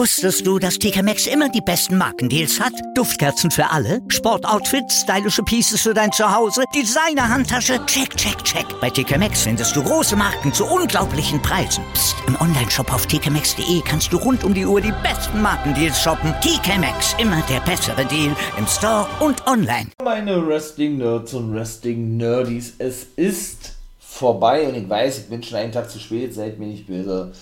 [0.00, 2.72] Wusstest du, dass TK Maxx immer die besten Markendeals hat?
[2.94, 8.64] Duftkerzen für alle, Sportoutfits, stylische Pieces für dein Zuhause, Designer-Handtasche, check, check, check.
[8.80, 11.84] Bei TK Maxx findest du große Marken zu unglaublichen Preisen.
[11.92, 12.16] Psst.
[12.26, 16.32] im Onlineshop auf tkmaxx.de kannst du rund um die Uhr die besten Markendeals shoppen.
[16.40, 19.88] TK Maxx, immer der bessere Deal im Store und online.
[20.02, 25.90] Meine Wrestling-Nerds und Wrestling-Nerdies, es ist vorbei und ich weiß, ich bin schon einen Tag
[25.90, 27.32] zu spät, seid mir nicht böse.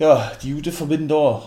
[0.00, 1.42] Ja, die gute Verbindung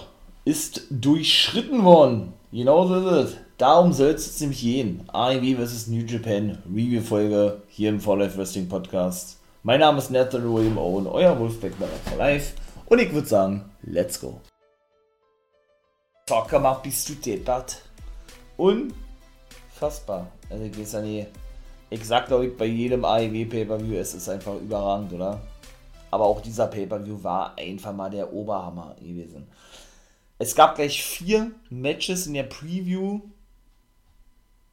[0.45, 2.33] ist durchschritten worden.
[2.51, 3.37] Genau so ist es.
[3.57, 5.09] Darum soll es nämlich gehen.
[5.11, 5.87] AEW vs.
[5.87, 9.39] New Japan Review-Folge hier im For Life Wrestling Podcast.
[9.63, 12.53] Mein Name ist Nathan William Owen, euer Wolfpack bei for Life.
[12.85, 14.39] Und ich würde sagen, let's go.
[16.27, 17.81] Zocker mal, bist du deppert.
[18.57, 20.27] Unfassbar.
[20.51, 21.27] Also ich weiß ja nicht.
[21.89, 25.41] Ich sag glaube ich bei jedem AEW Pay-Per-View, es ist einfach überragend, oder?
[26.13, 29.47] Aber auch dieser Pay-Per-View war einfach mal der Oberhammer gewesen.
[30.37, 33.21] Es gab gleich vier Matches in der Preview.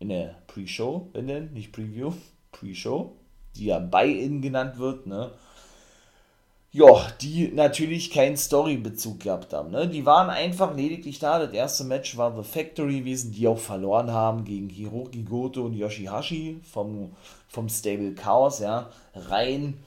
[0.01, 2.13] In der Pre-Show, denn, nicht Preview,
[2.53, 3.17] Pre-Show,
[3.57, 5.31] die ja Buy-In genannt wird, ne?
[6.73, 9.71] Ja, die natürlich keinen Story-Bezug gehabt haben.
[9.71, 9.89] Ne?
[9.89, 11.39] Die waren einfach lediglich da.
[11.39, 15.73] Das erste Match war The Factory gewesen, die auch verloren haben gegen Hiroki Goto und
[15.73, 17.13] Yoshihashi vom,
[17.49, 18.61] vom Stable Chaos.
[18.61, 18.91] Ja?
[19.15, 19.79] Rein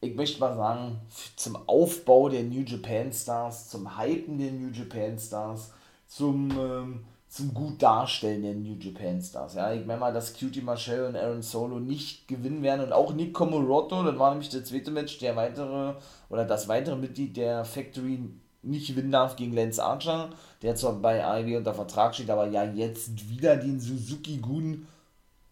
[0.00, 1.00] ich möchte mal sagen,
[1.36, 5.72] zum Aufbau der New Japan Stars, zum Hypen der New Japan Stars,
[6.06, 9.54] zum, ähm, zum gut Darstellen der New Japan Stars.
[9.54, 13.12] Ja, ich meine mal, dass Cutie Marshall und Aaron Solo nicht gewinnen werden und auch
[13.12, 15.94] Nick Komoroto, das war nämlich der zweite Match, der weitere
[16.30, 18.20] oder das weitere Mitglied der Factory
[18.62, 20.30] nicht gewinnen darf gegen Lance Archer,
[20.62, 24.86] der zwar bei AEW unter Vertrag steht, aber ja jetzt wieder den Suzuki Gun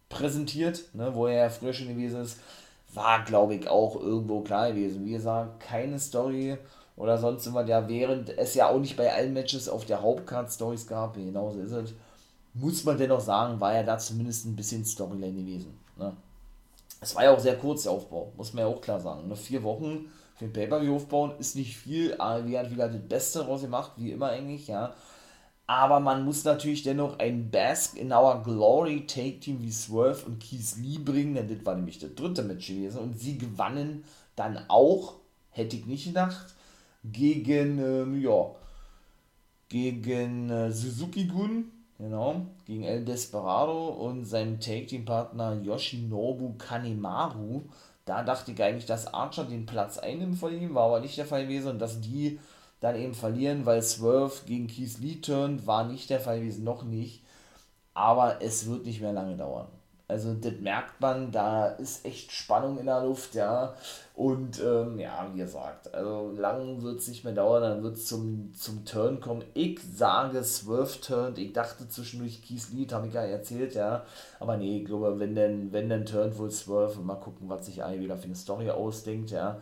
[0.09, 2.39] präsentiert, ne, wo er ja früher schon gewesen ist
[2.97, 5.05] war, glaube ich, auch irgendwo klar gewesen.
[5.05, 6.59] Wie gesagt, keine Story
[6.97, 10.51] oder sonst immer, ja, während es ja auch nicht bei allen Matches auf der Hauptcard
[10.51, 11.95] Stories gab, genauso ist es,
[12.55, 15.79] muss man dennoch sagen, war ja da zumindest ein bisschen Storyline gewesen.
[15.97, 16.17] Ne?
[17.01, 19.29] Es war ja auch sehr kurz der Aufbau, muss man ja auch klar sagen.
[19.29, 19.37] Ne?
[19.37, 20.07] Vier Wochen
[20.37, 23.93] für den Pay-Per-View aufbauen ist nicht viel, aber wir haben wieder das Beste daraus gemacht,
[23.97, 24.95] wie immer eigentlich, ja.
[25.67, 30.41] Aber man muss natürlich dennoch ein Bask in Our Glory Take Team wie Swerve und
[30.41, 33.01] Keith Lee bringen, denn das war nämlich der dritte Match gewesen.
[33.01, 34.05] Und sie gewannen
[34.37, 35.15] dann auch,
[35.51, 36.55] hätte ich nicht gedacht,
[37.03, 38.51] gegen, ähm, ja,
[39.69, 47.63] gegen äh, Suzuki Gun, genau, gegen El Desperado und seinem Take Team Partner Yoshinobu Kanemaru.
[48.05, 51.27] Da dachte ich eigentlich, dass Archer den Platz einnimmt von ihm, war aber nicht der
[51.27, 52.39] Fall gewesen und dass die
[52.87, 56.85] dann eben verlieren, weil Swerve gegen Keith Lee turnt, war nicht der Fall gewesen, noch
[56.85, 57.23] nicht.
[57.95, 59.69] Aber es wird nicht mehr lange dauern.
[60.09, 63.75] Also das merkt man, da ist echt Spannung in der Luft, ja.
[64.15, 68.07] Und ähm, ja, wie gesagt, also lang wird es nicht mehr dauern, dann wird es
[68.07, 69.43] zum, zum Turn kommen.
[69.55, 71.39] Ich sage Swerve turnt.
[71.39, 74.05] Ich dachte zwischendurch Keith Lee, habe ich ja erzählt, ja.
[74.39, 77.67] Aber nee, ich glaube, wenn denn, wenn denn turnt wohl Swerve und mal gucken, was
[77.67, 79.61] sich eigentlich wieder für eine Story ausdenkt, ja.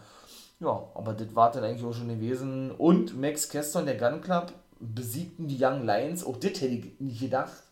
[0.61, 2.71] Ja, aber das war dann eigentlich auch schon gewesen.
[2.71, 6.25] Und Max Kester und der Gun Club besiegten die Young Lions.
[6.25, 7.63] Auch das hätte ich nicht gedacht.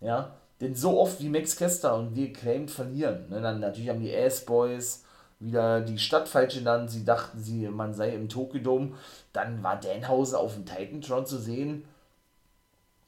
[0.00, 3.28] Ja, denn so oft wie Max Kester und wir claimed verlieren.
[3.28, 5.04] Ne, dann natürlich haben die Ass Boys
[5.40, 6.90] wieder die Stadt falsch genannt.
[6.90, 8.92] Sie dachten, sie, man sei im Tokyo Dome.
[9.32, 11.84] Dann war Danhausen auf dem Titantron zu sehen.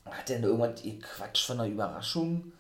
[0.04, 2.52] Hat denn irgendwann Quatsch von einer Überraschung,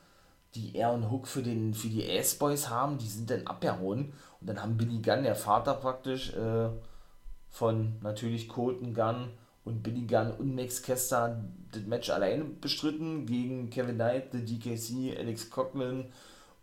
[0.54, 2.98] die er und Hook für, den, für die Ass Boys haben?
[2.98, 4.12] Die sind dann abgehauen.
[4.44, 6.68] Und dann haben Billy Gunn, der Vater praktisch äh,
[7.48, 9.30] von natürlich Colton Gunn
[9.64, 15.18] und Billy Gunn und Max Kester das Match alleine bestritten gegen Kevin Knight, The DKC,
[15.18, 16.12] Alex Coughlin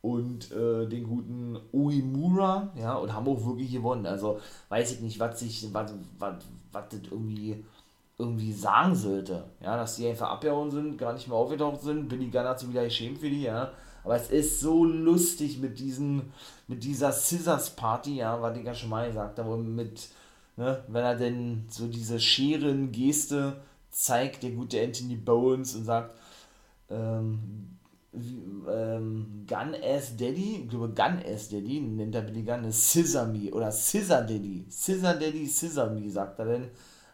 [0.03, 4.05] und äh, den guten Uemura, ja, und haben auch wirklich gewonnen.
[4.05, 6.35] Also weiß ich nicht, was sich, was, was,
[6.71, 7.63] was das irgendwie
[8.19, 12.09] irgendwie sagen sollte, ja, dass die einfach abgehauen sind, gar nicht mehr aufgetaucht sind.
[12.09, 13.71] Billy Gunn hat sich wieder geschämt für die, ja.
[14.03, 16.31] Aber es ist so lustig mit diesen,
[16.67, 20.09] mit dieser Scissors Party, ja, was ja schon mal gesagt habe, mit,
[20.57, 23.61] ne, wenn er denn so diese Scheren-Geste
[23.91, 26.17] zeigt, der gute Anthony Bones und sagt,
[26.89, 27.77] ähm,
[28.13, 33.51] ähm, Gun Ass Daddy, ich glaube Gun Ass Daddy, nennt er Billy Gunn, Scissor Me
[33.51, 36.67] oder Scissor Daddy, Scissor Daddy, Scissor Me, sagt er denn.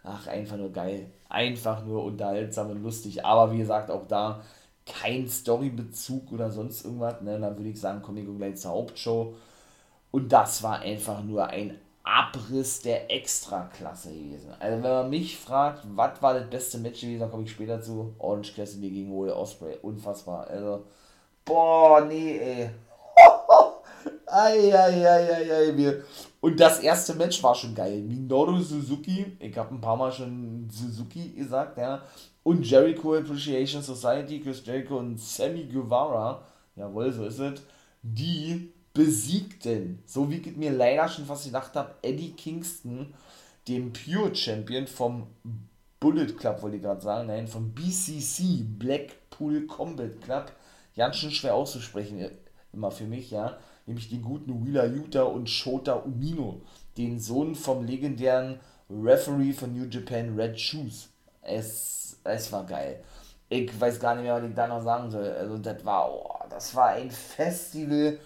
[0.03, 1.11] Ach, einfach nur geil.
[1.27, 3.25] Einfach nur unterhaltsam und lustig.
[3.25, 4.41] Aber wie gesagt, auch da
[4.87, 9.35] kein Storybezug oder sonst irgendwas, ne, dann würde ich sagen, komme ich gleich zur Hauptshow.
[10.11, 14.53] Und das war einfach nur ein Abriss der Extraklasse gewesen.
[14.59, 17.81] Also wenn man mich fragt, was war das beste Match gewesen, dann komme ich später
[17.81, 18.15] zu.
[18.17, 19.77] Orange Cassidy gegen Will Osprey.
[19.81, 20.47] Unfassbar.
[20.47, 20.85] Also,
[21.43, 22.69] boah, nee, ey.
[24.27, 26.01] Eieieiei.
[26.39, 28.01] Und das erste Match war schon geil.
[28.01, 32.03] Minoru Suzuki, ich habe ein paar Mal schon Suzuki gesagt, ja.
[32.43, 36.43] Und Jericho Appreciation Society, Chris Jericho und Sammy Guevara,
[36.75, 37.61] jawohl, so ist es,
[38.01, 43.13] die besiegten, so wie ich mir leider schon fast gedacht habe, Eddie Kingston,
[43.67, 45.27] dem Pure Champion vom
[45.99, 50.51] Bullet Club, wollte ich gerade sagen, nein, vom BCC, Blackpool Combat Club,
[50.95, 52.29] ganz schön schwer auszusprechen,
[52.73, 53.57] immer für mich, ja,
[53.87, 56.61] nämlich den guten Wheeler Yuta und Shota Umino,
[56.97, 61.09] den Sohn vom legendären Referee von New Japan Red Shoes.
[61.41, 63.03] Es, es war geil.
[63.49, 65.25] Ich weiß gar nicht mehr, was ich da noch sagen soll.
[65.31, 68.19] Also das war, oh, das war ein Festival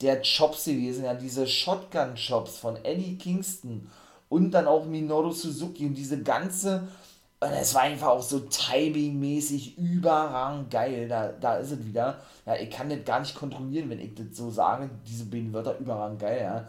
[0.00, 3.90] der Chops gewesen, ja, diese Shotgun-Chops von Eddie Kingston
[4.28, 6.86] und dann auch Minoru Suzuki und diese ganze,
[7.40, 12.56] und es war einfach auch so timingmäßig überragend geil, da, da ist es wieder, ja,
[12.56, 16.20] ich kann das gar nicht kontrollieren, wenn ich das so sage, diese beiden Wörter überragend
[16.20, 16.68] geil, ja,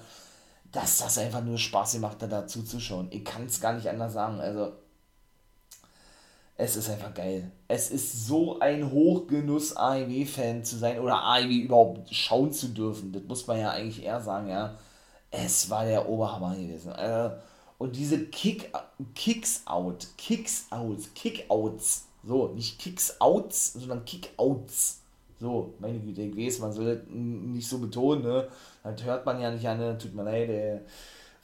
[0.72, 4.14] dass das einfach nur Spaß gemacht hat, da zuzuschauen, ich kann es gar nicht anders
[4.14, 4.74] sagen, also,
[6.62, 7.52] es ist einfach geil.
[7.70, 13.14] Es ist so ein Hochgenuss, AEW-Fan zu sein oder AEW überhaupt schauen zu dürfen.
[13.14, 14.78] Das muss man ja eigentlich eher sagen, ja.
[15.32, 16.92] Es war der Oberhammer gewesen.
[16.92, 17.30] Äh,
[17.80, 18.72] und diese Kick,
[19.16, 25.02] Kicks out, Kicks out, Kickouts, so, nicht Kicks outs, sondern Kickouts.
[25.40, 28.48] So, meine Güte, ich weiß, man soll das nicht so betonen, ne?
[28.84, 29.98] Das hört man ja nicht an, ne?
[29.98, 30.82] tut mir leid, ey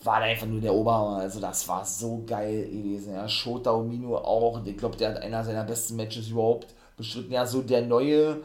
[0.05, 1.17] war einfach nur der Oberhammer.
[1.17, 3.13] Also das war so geil gewesen.
[3.13, 3.27] Ja.
[3.27, 4.63] Shota Omino auch.
[4.65, 7.31] Ich glaube, der hat einer seiner besten Matches überhaupt bestritten.
[7.31, 8.41] Ja, so der neue,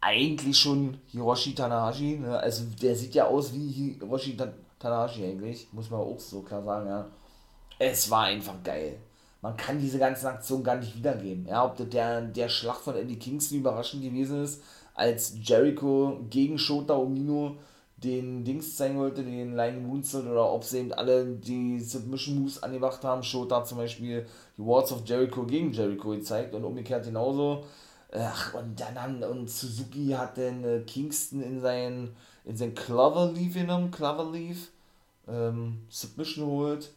[0.00, 2.18] eigentlich schon Hiroshi Tanahashi.
[2.18, 2.38] Ne?
[2.38, 5.68] Also der sieht ja aus wie Hiroshi Tanahashi eigentlich.
[5.72, 7.06] Muss man auch so klar sagen, ja.
[7.78, 8.98] Es war einfach geil.
[9.42, 11.46] Man kann diese ganzen Aktionen gar nicht wiedergeben.
[11.46, 14.62] Ja, ob das der, der Schlag von Eddie Kingston überraschend gewesen ist,
[14.94, 17.56] als Jericho gegen Shota Omino
[17.98, 22.62] den Dings zeigen wollte, den Line Moonsault, oder ob sie eben alle die Submission Moves
[22.62, 23.22] angemacht haben.
[23.22, 24.26] Shota zum Beispiel
[24.56, 27.64] die Wards of Jericho gegen Jericho gezeigt und umgekehrt genauso.
[28.12, 33.54] Ach, und dann haben, und Suzuki hat dann äh, Kingston in sein, in sein Cloverleaf
[33.54, 34.68] genommen, Cloverleaf,
[35.28, 36.92] ähm, Submission holt,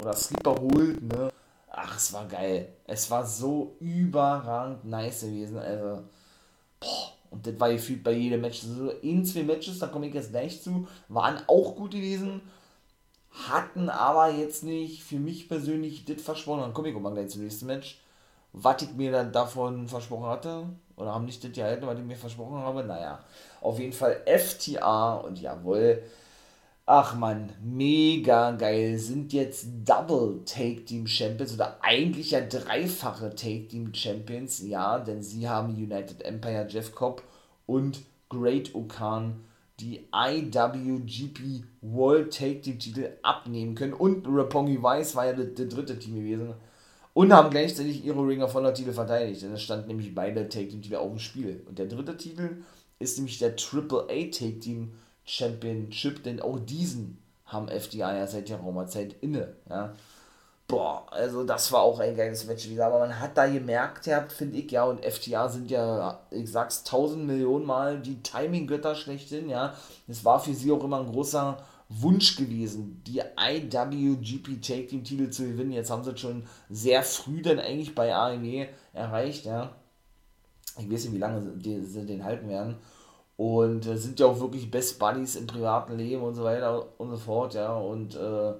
[0.00, 1.32] oder Sleeper holt, ne.
[1.70, 2.68] Ach, es war geil.
[2.84, 6.02] Es war so überragend nice gewesen, also,
[6.80, 8.60] boah und das war gefühlt bei jedem Match.
[8.60, 12.42] So in zwei Matches, da komme ich jetzt gleich zu, waren auch gut gewesen,
[13.30, 16.60] hatten aber jetzt nicht für mich persönlich das versprochen.
[16.60, 18.00] Dann komme ich auch mal gleich zum nächsten Match.
[18.52, 20.64] Was ich mir dann davon versprochen hatte,
[20.96, 22.84] oder haben nicht das gehalten, was ich mir versprochen habe.
[22.84, 23.20] Naja,
[23.60, 26.02] auf jeden Fall FTA und jawohl,
[26.92, 28.98] Ach man, mega geil.
[28.98, 34.60] Sind jetzt Double Take Team Champions oder eigentlich ja dreifache Take Team Champions.
[34.66, 37.22] Ja, denn sie haben United Empire, Jeff Cobb
[37.66, 39.44] und Great Okan
[39.78, 43.92] die IWGP World Take Team Titel abnehmen können.
[43.92, 46.54] Und Rapongi Weiss war ja der, der dritte Team gewesen.
[47.20, 49.42] Und haben gleichzeitig ihre Ring of Honor Titel verteidigt.
[49.42, 51.62] Denn es stand nämlich beide Take Team Titel auf dem Spiel.
[51.68, 52.62] Und der dritte Titel
[52.98, 54.92] ist nämlich der Triple A Take Team
[55.26, 59.52] Championship, denn auch diesen haben FDA ja seit geraumer Zeit inne.
[59.68, 59.92] Ja.
[60.66, 64.22] Boah, also das war auch ein geiles Match wieder, aber man hat da gemerkt, ja,
[64.22, 69.50] finde ich, ja, und FTA sind ja, ich sag's tausend Millionen Mal die Timing-Götter schlechthin,
[69.50, 69.74] ja.
[70.08, 71.58] Es war für sie auch immer ein großer
[71.90, 75.72] Wunsch gewesen, die IWGP Take Team Titel zu gewinnen.
[75.72, 79.74] Jetzt haben sie schon sehr früh dann eigentlich bei AEW erreicht, ja.
[80.78, 82.76] Ich weiß nicht, wie lange sie den halten werden.
[83.36, 87.10] Und äh, sind ja auch wirklich Best Buddies im privaten Leben und so weiter und
[87.10, 87.74] so fort, ja.
[87.74, 88.54] Und äh,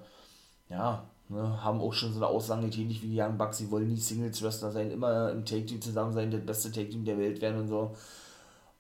[0.68, 3.86] ja, ne, haben auch schon so eine Aussage ähnlich wie die Young Bucks, sie wollen
[3.88, 7.60] nie Singles Wrestler sein, immer im Take-Team zusammen sein, das beste Take-Team der Welt werden
[7.60, 7.94] und so.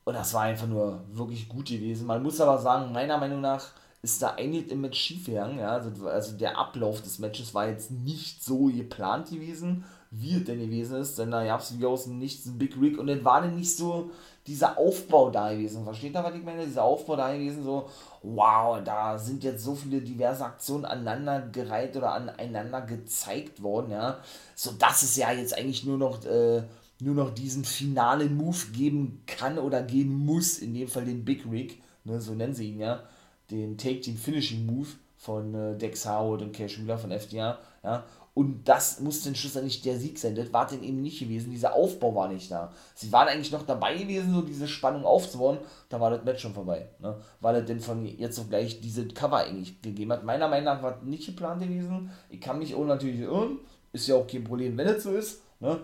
[0.04, 2.06] Und das war einfach nur wirklich gut gewesen.
[2.06, 3.70] Man muss aber sagen, meiner Meinung nach
[4.02, 5.58] ist da einiges im Match schief gegangen.
[5.58, 5.72] Ja?
[5.72, 10.58] Also, also der Ablauf des Matches war jetzt nicht so geplant gewesen, wie es denn
[10.58, 13.24] gewesen ist, denn da gab es wie aus dem Nichts ein Big Rig und dann
[13.24, 14.10] war dann nicht so
[14.46, 15.84] dieser Aufbau da gewesen.
[15.84, 16.64] Versteht ihr, was ich meine?
[16.64, 17.88] Dieser Aufbau da gewesen, so,
[18.22, 24.18] wow, da sind jetzt so viele diverse Aktionen aneinander gereiht oder aneinander gezeigt worden, ja.
[24.56, 26.62] So dass es ja jetzt eigentlich nur noch, äh,
[27.00, 31.44] nur noch diesen finalen Move geben kann oder geben muss, in dem Fall den Big
[31.48, 33.04] Rig, ne, so nennen sie ihn ja,
[33.50, 38.04] den Take Team Finishing Move von äh, Dex Howard und Cash Miller von FDA, ja.
[38.32, 40.36] Und das muss dann schlussendlich der Sieg sein.
[40.36, 41.50] Das war denn eben nicht gewesen.
[41.50, 42.72] Dieser Aufbau war nicht da.
[42.94, 45.58] Sie waren eigentlich noch dabei gewesen, so diese Spannung aufzubauen.
[45.88, 46.88] Da war das Match schon vorbei.
[47.00, 47.16] Ne?
[47.40, 50.24] Weil er denn von jetzt auf gleich diese Cover eigentlich gegeben hat.
[50.24, 52.10] Meiner Meinung nach war das nicht geplant gewesen.
[52.28, 53.58] Ich kann mich auch natürlich irren.
[53.92, 55.42] Ist ja auch kein Problem, wenn es so ist.
[55.58, 55.80] Ne?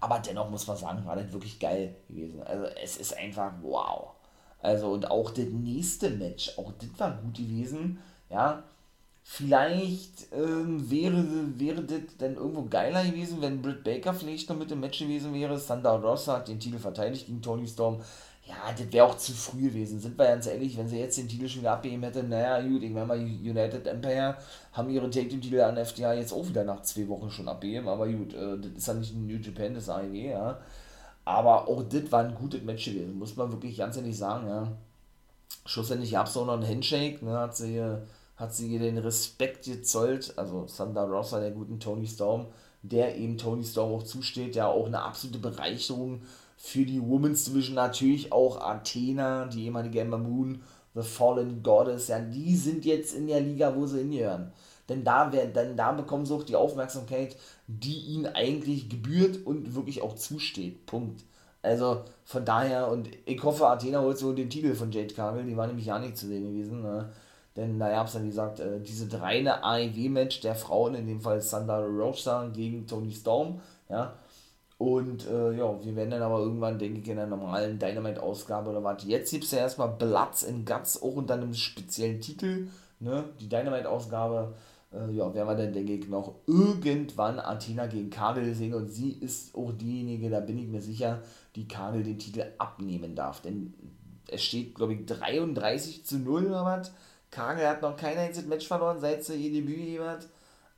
[0.00, 2.42] Aber dennoch muss man sagen, war das wirklich geil gewesen.
[2.42, 4.14] Also es ist einfach wow.
[4.62, 7.98] Also, und auch das nächste Match, auch das war gut gewesen,
[8.30, 8.62] ja.
[9.24, 11.24] Vielleicht ähm, wäre,
[11.56, 15.32] wäre das dann irgendwo geiler gewesen, wenn Britt Baker vielleicht noch mit dem Match gewesen
[15.32, 15.60] wäre.
[15.60, 18.00] Thunder Rosa hat den Titel verteidigt gegen Tony Storm.
[18.44, 20.00] Ja, das wäre auch zu früh gewesen.
[20.00, 22.82] Sind wir ganz ehrlich, wenn sie jetzt den Titel schon wieder abgeben hätte, naja, gut,
[22.82, 24.36] ich meine mal, United Empire
[24.72, 28.08] haben ihren Take Titel an FDA jetzt auch wieder nach zwei Wochen schon abgeben, aber
[28.08, 30.58] gut, äh, das ist ja nicht ein New Japan, das ist AEW, ja.
[31.24, 34.72] Aber auch das war ein gutes Match gewesen, muss man wirklich ganz ehrlich sagen, ja.
[35.64, 37.80] Schlussendlich gab es auch noch einen Handshake, ne, hat sie,
[38.36, 42.46] hat sie den Respekt gezollt, also Thunder Rosa, der guten Tony Storm,
[42.82, 46.22] der eben Tony Storm auch zusteht, ja auch eine absolute Bereicherung
[46.56, 50.62] für die Women's Division natürlich auch Athena, die ehemalige Ember Moon,
[50.94, 54.52] The Fallen Goddess, ja, die sind jetzt in der Liga, wo sie hingehören.
[54.92, 57.34] Denn da, wär, denn da bekommen sie auch die Aufmerksamkeit,
[57.66, 60.84] die ihnen eigentlich gebührt und wirklich auch zusteht.
[60.84, 61.24] Punkt.
[61.62, 65.56] Also von daher, und ich hoffe, Athena holt so den Titel von Jade Cargill, die
[65.56, 66.82] war nämlich ja nicht zu sehen gewesen.
[66.82, 67.08] Ne?
[67.56, 71.20] Denn da gab es dann, wie gesagt, äh, diese reine AEW-Match der Frauen, in dem
[71.22, 73.60] Fall Thunder Rosa gegen Tony Storm.
[73.88, 74.14] Ja,
[74.76, 78.82] und äh, ja, wir werden dann aber irgendwann, denke ich, in der normalen Dynamite-Ausgabe oder
[78.82, 79.04] was.
[79.04, 82.66] Jetzt gibt es ja erstmal Bloods and Guts, auch unter einem speziellen Titel.
[82.98, 83.24] Ne?
[83.40, 84.54] Die Dynamite-Ausgabe,
[84.94, 88.74] äh, ja, werden wir dann, denke ich, noch irgendwann Athena gegen Kagel sehen.
[88.74, 91.22] Und sie ist auch diejenige, da bin ich mir sicher,
[91.56, 93.40] die Kagel den Titel abnehmen darf.
[93.40, 93.74] Denn
[94.28, 96.92] es steht, glaube ich, 33 zu 0 oder was.
[97.30, 100.28] Kagel hat noch kein einziges Match verloren, seit sie ihr Debüt gegeben hat.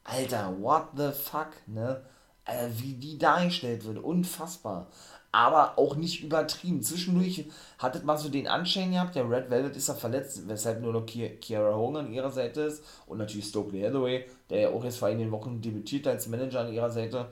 [0.04, 2.02] Alter, what the fuck, ne?
[2.44, 4.88] äh, wie die dargestellt wird, unfassbar.
[5.35, 6.81] Aber auch nicht übertrieben.
[6.81, 7.47] Zwischendurch
[7.81, 11.07] hattet man so den Anschein gehabt, der Red Velvet ist ja verletzt, weshalb nur noch
[11.07, 15.09] Kiara Hogan an ihrer Seite ist und natürlich Stokely Hathaway, der ja auch jetzt vor
[15.09, 17.26] einigen Wochen debütiert als Manager an ihrer Seite.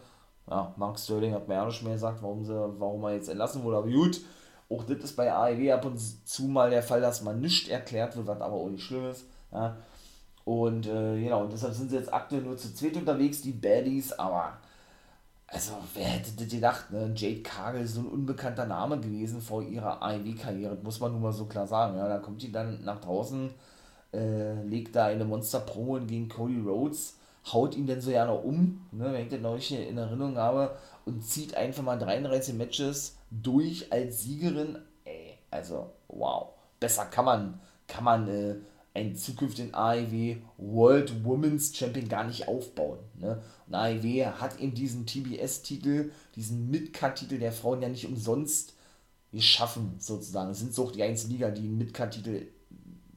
[0.51, 3.63] Ja, Mark Sterling hat mir ja nicht mehr gesagt, warum, sie, warum er jetzt entlassen
[3.63, 4.21] wurde, aber gut.
[4.69, 8.17] Auch das ist bei AEW ab und zu mal der Fall, dass man nicht erklärt
[8.17, 9.27] wird, was aber auch nicht schlimm ist.
[9.53, 9.77] Ja.
[10.45, 14.13] Und äh, genau, und deshalb sind sie jetzt aktuell nur zu zweit unterwegs, die Baddies,
[14.13, 14.59] aber
[15.53, 17.13] also, wer hätte das gedacht, ne?
[17.15, 21.33] Jade Cargill ist so ein unbekannter Name gewesen vor ihrer AEW-Karriere, muss man nun mal
[21.33, 21.99] so klar sagen.
[21.99, 23.51] Ja, da kommt die dann nach draußen,
[24.15, 27.19] äh, legt da eine Monster-Promo gegen Cody Rhodes,
[27.53, 30.75] haut ihn dann so ja noch um, ne, wenn ich das noch in Erinnerung habe,
[31.05, 34.79] und zieht einfach mal 33 Matches durch als Siegerin.
[35.05, 36.49] Ey, also, wow.
[36.81, 38.55] Besser kann man, kann man äh,
[38.95, 42.99] einen zukünftigen AEW World Women's Champion gar nicht aufbauen.
[43.19, 43.41] Ne?
[43.67, 48.75] Und AEW hat eben diesen TBS-Titel, diesen Midcard-Titel der Frauen ja nicht umsonst
[49.33, 50.51] geschaffen, sozusagen.
[50.51, 52.49] Es sind so die einzige Liga, die einen Midcard-Titel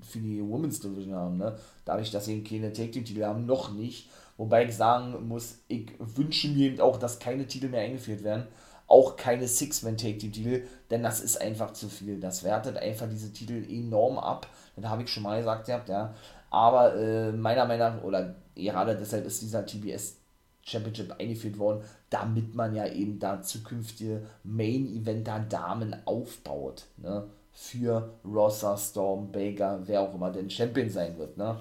[0.02, 1.38] für die Women's Division haben.
[1.38, 1.58] Ne?
[1.84, 4.10] Dadurch, dass sie keine Take-Titel haben, noch nicht.
[4.38, 8.48] Wobei ich sagen muss, ich wünsche mir eben auch, dass keine Titel mehr eingeführt werden
[8.88, 12.20] auch keine Six-Man-Take-Titel, denn das ist einfach zu viel.
[12.20, 14.48] Das wertet einfach diese Titel enorm ab.
[14.76, 16.14] Das habe ich schon mal gesagt gehabt, ja.
[16.50, 20.18] Aber äh, meiner Meinung nach, oder gerade deshalb ist dieser TBS
[20.62, 26.86] Championship eingeführt worden, damit man ja eben da zukünftige Main-Eventer Damen aufbaut.
[26.98, 27.28] Ne?
[27.58, 31.38] Für Rossa, Storm, Baker, wer auch immer denn Champion sein wird.
[31.38, 31.56] Ne?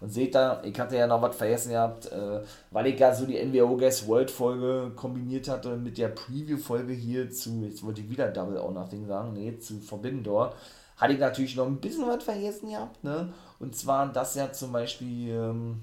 [0.00, 2.40] Und seht da, ich hatte ja noch was vergessen gehabt, äh,
[2.70, 7.30] weil ich ja so die NWO Guess World Folge kombiniert hatte mit der Preview-Folge hier
[7.30, 10.54] zu, jetzt wollte ich wieder Double or Nothing sagen, nee, zu Forbidden Door,
[10.96, 13.32] hatte ich natürlich noch ein bisschen was vergessen gehabt, ne?
[13.58, 15.80] Und zwar, dass ja zum Beispiel ähm,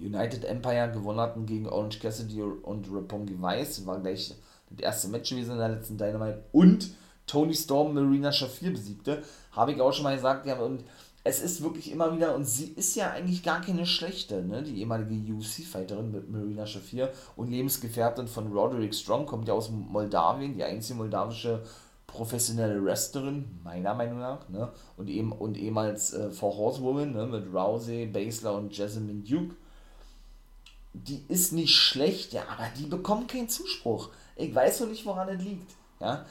[0.00, 4.34] United Empire gewonnen hatten gegen Orange Cassidy und Roppongi Vice, war gleich
[4.70, 6.90] das erste Match gewesen in der letzten Dynamite und
[7.26, 10.84] Tony Storm Marina Shafir besiegte, habe ich auch schon mal gesagt, ja, und
[11.26, 14.62] es ist wirklich immer wieder, und sie ist ja eigentlich gar keine schlechte, ne?
[14.62, 20.54] die ehemalige UFC-Fighterin mit Marina Shafir und Lebensgefährtin von Roderick Strong, kommt ja aus Moldawien,
[20.54, 21.62] die einzige moldawische
[22.06, 24.70] professionelle Wrestlerin, meiner Meinung nach, ne?
[24.98, 27.26] und, eben, und ehemals äh, Four Horsewoman ne?
[27.26, 29.56] mit Rousey, Basler und Jasmine Duke.
[30.92, 34.10] Die ist nicht schlecht, ja, aber die bekommt keinen Zuspruch.
[34.36, 35.72] Ich weiß noch nicht, woran es liegt.
[36.00, 36.24] Ja?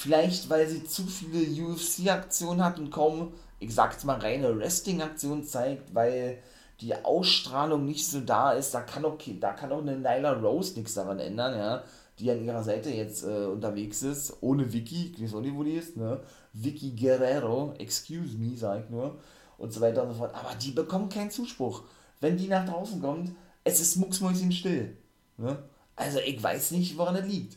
[0.00, 5.94] Vielleicht, weil sie zu viele UFC-Aktionen hat und kaum ich sag's mal, reine Wrestling-Aktion zeigt,
[5.94, 6.38] weil
[6.80, 10.74] die Ausstrahlung nicht so da ist, da kann auch, da kann auch eine Nyla Rose
[10.78, 11.82] nichts daran ändern, ja,
[12.18, 15.64] die an ihrer Seite jetzt äh, unterwegs ist, ohne Vicky, ich weiß auch nicht, wo
[15.64, 16.20] die ist, ne,
[16.52, 19.18] Vicky Guerrero, excuse me, sag ich nur,
[19.56, 21.82] und so weiter und so fort, aber die bekommen keinen Zuspruch.
[22.20, 23.32] Wenn die nach draußen kommt,
[23.64, 24.96] es ist mucksmäuschen still,
[25.36, 25.58] ne,
[25.96, 27.56] also ich weiß nicht, woran das liegt.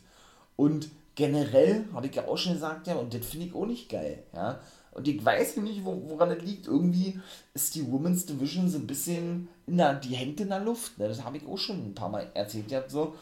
[0.56, 3.88] Und generell, habe ich ja auch schon gesagt, ja, und das finde ich auch nicht
[3.88, 4.60] geil, ja,
[4.92, 6.66] und ich weiß nicht, wo, woran das liegt.
[6.66, 7.18] Irgendwie
[7.54, 10.98] ist die Women's Division so ein bisschen, na, die hängt in der Luft.
[10.98, 11.08] Ne?
[11.08, 12.70] Das habe ich auch schon ein paar Mal erzählt.
[12.70, 13.14] Ja, so.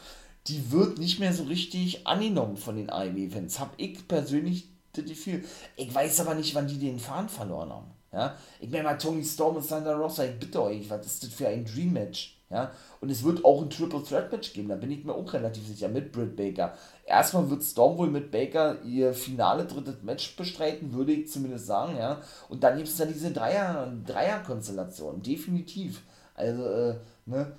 [0.46, 3.60] Die wird nicht mehr so richtig angenommen von den AEW-Fans.
[3.60, 5.44] Habe ich persönlich das viel.
[5.76, 7.90] Ich weiß aber nicht, wann die den Faden verloren haben.
[8.12, 8.36] Ja?
[8.58, 11.46] Ich meine mal, Tony Storm und Thunder Rosa, ich bitte euch, was ist das für
[11.46, 12.39] ein Dream Match?
[12.50, 12.72] Ja?
[13.00, 15.66] Und es wird auch ein Triple Threat Match geben, da bin ich mir auch relativ
[15.66, 16.74] sicher, mit Britt Baker.
[17.06, 21.96] Erstmal wird Storm wohl mit Baker ihr finale drittes Match bestreiten, würde ich zumindest sagen,
[21.96, 22.20] ja.
[22.48, 26.02] Und dann gibt es dann diese Dreier, Dreier-Konstellation, definitiv.
[26.34, 26.94] Also, äh,
[27.26, 27.52] ne.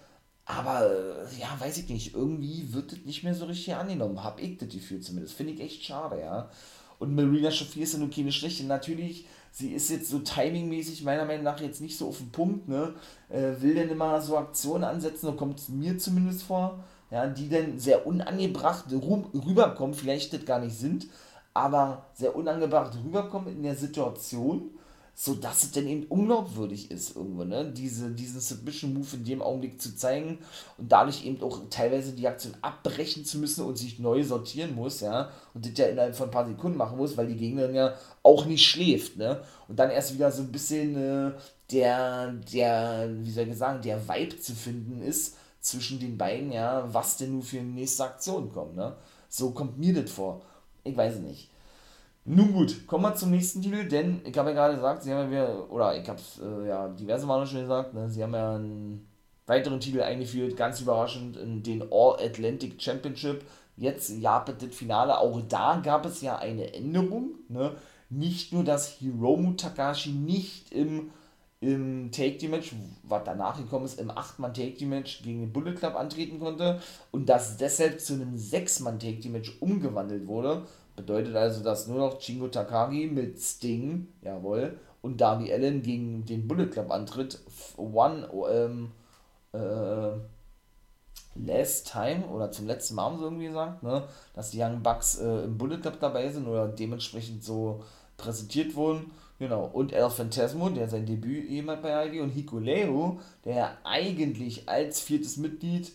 [0.46, 4.42] Aber, äh, ja, weiß ich nicht, irgendwie wird das nicht mehr so richtig angenommen, hab
[4.42, 5.36] ich das Gefühl zumindest.
[5.36, 6.50] Finde ich echt schade, ja.
[7.02, 8.64] Und Marina Shafir ist ja nun keine schlechte.
[8.64, 12.70] Natürlich, sie ist jetzt so timingmäßig meiner Meinung nach jetzt nicht so auf den Punkt,
[12.70, 12.94] ne?
[13.28, 17.50] Äh, will denn immer so Aktionen ansetzen, so kommt es mir zumindest vor, ja, die
[17.50, 21.08] dann sehr unangebracht rüberkommen, vielleicht das gar nicht sind,
[21.56, 24.70] aber sehr unangebracht rüberkommen in der Situation
[25.14, 27.72] so dass es dann eben unglaubwürdig ist irgendwo, ne?
[27.72, 30.40] Diese, diesen Submission-Move in dem Augenblick zu zeigen
[30.78, 35.02] und dadurch eben auch teilweise die Aktion abbrechen zu müssen und sich neu sortieren muss,
[35.02, 37.94] ja, und das ja innerhalb von ein paar Sekunden machen muss, weil die Gegnerin ja
[38.24, 39.44] auch nicht schläft, ne?
[39.68, 41.32] Und dann erst wieder so ein bisschen äh,
[41.72, 46.92] der, der, wie soll ich sagen, der Vibe zu finden ist zwischen den beiden, ja,
[46.92, 48.96] was denn nun für eine nächste Aktion kommt, ne?
[49.30, 50.42] So kommt mir das vor.
[50.84, 51.51] Ich weiß nicht.
[52.24, 55.24] Nun gut, kommen wir zum nächsten Titel, denn ich habe ja gerade gesagt, sie haben
[55.24, 58.36] ja wieder, oder ich habe es äh, ja diverse Male schon gesagt, ne, sie haben
[58.36, 59.08] ja einen
[59.48, 63.44] weiteren Titel eingeführt, ganz überraschend, in den All-Atlantic Championship.
[63.76, 67.36] Jetzt Japan das Finale, auch da gab es ja eine Änderung.
[67.50, 67.76] Ne?
[68.10, 71.10] Nicht nur, dass Hiromu Takashi nicht im,
[71.60, 77.28] im Take-Team-Match, was danach gekommen ist, im 8-Mann-Take-Team-Match gegen den Bullet Club antreten konnte und
[77.28, 83.40] das deshalb zu einem 6-Mann-Take-Team-Match umgewandelt wurde Bedeutet also, dass nur noch Chingo Takagi mit
[83.40, 87.40] Sting, jawohl, und Darby Allen gegen den Bullet Club antritt.
[87.78, 88.92] One, ähm,
[89.54, 90.18] äh,
[91.36, 95.18] last time, oder zum letzten Mal haben sie irgendwie gesagt, ne, dass die Young Bucks
[95.18, 97.84] äh, im Bullet Club dabei sind oder dementsprechend so
[98.18, 99.12] präsentiert wurden.
[99.40, 105.00] Genau, und El Fantasmo, der sein Debüt hat bei ID, und Hikuleo, der eigentlich als
[105.00, 105.92] viertes Mitglied,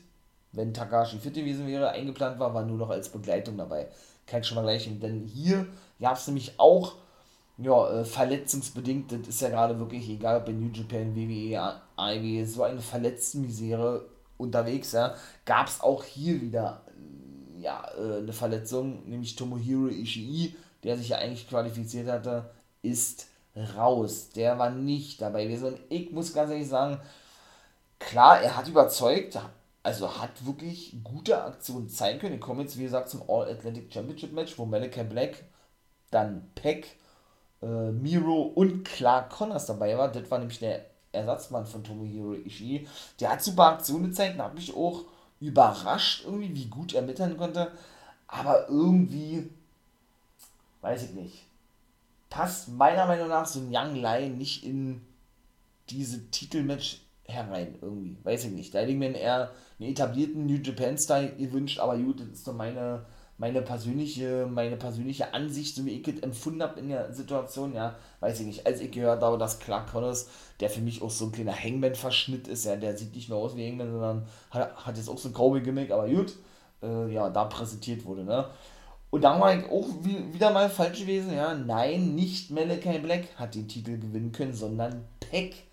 [0.50, 3.88] wenn Takashi fit gewesen wäre, eingeplant war, war nur noch als Begleitung dabei
[4.26, 4.88] kann ich schon mal gleich.
[5.00, 5.66] Denn hier
[6.00, 6.94] gab es nämlich auch
[7.58, 12.44] ja, äh, verletzungsbedingt, das ist ja gerade wirklich egal, ob bei New Japan, WWE, AEW,
[12.44, 15.14] so eine verletzte Misere unterwegs, ja,
[15.46, 16.82] gab es auch hier wieder
[17.58, 22.50] ja, äh, eine Verletzung, nämlich Tomohiro Ishii, der sich ja eigentlich qualifiziert hatte,
[22.82, 23.28] ist
[23.76, 24.30] raus.
[24.30, 25.68] Der war nicht dabei gewesen.
[25.68, 27.00] Und ich muss ganz ehrlich sagen,
[27.98, 29.38] klar, er hat überzeugt,
[29.86, 32.34] also hat wirklich gute Aktionen zeigen können.
[32.34, 35.44] Ich komme jetzt, wie gesagt, zum All-Atlantic Championship Match, wo Malachi Black,
[36.10, 36.96] dann Peck,
[37.62, 40.10] äh, Miro und Clark Connors dabei war.
[40.10, 42.88] Das war nämlich der Ersatzmann von Tomohiro Ishii.
[43.20, 45.04] Der hat super Aktionen gezeigt und hat mich auch
[45.38, 47.70] überrascht, irgendwie, wie gut er mithalten konnte.
[48.26, 49.48] Aber irgendwie,
[50.80, 51.44] weiß ich nicht,
[52.28, 55.00] passt meiner Meinung nach so ein Young Lion nicht in
[55.90, 58.16] diese Titelmatch herein, irgendwie.
[58.22, 58.74] Weiß ich nicht.
[58.74, 62.54] Da hätte ich mir eher einen etablierten New Japan-Style gewünscht, aber gut, das ist doch
[62.54, 63.04] meine,
[63.38, 67.96] meine persönliche, meine persönliche Ansicht, so wie ich es empfunden habe in der Situation, ja,
[68.20, 68.66] weiß ich nicht.
[68.66, 70.28] Als ich gehört habe, dass Clark Connors,
[70.60, 73.56] der für mich auch so ein kleiner Hangman-Verschnitt ist, ja, der sieht nicht mehr aus
[73.56, 76.34] wie Hangman, sondern hat, hat jetzt auch so ein Cowboy-Gimmick, aber gut,
[76.82, 78.46] äh, ja, da präsentiert wurde, ne.
[79.10, 81.54] Und da war ich auch wieder mal falsch gewesen, ja.
[81.54, 85.65] Nein, nicht Malachi Black hat den Titel gewinnen können, sondern Peck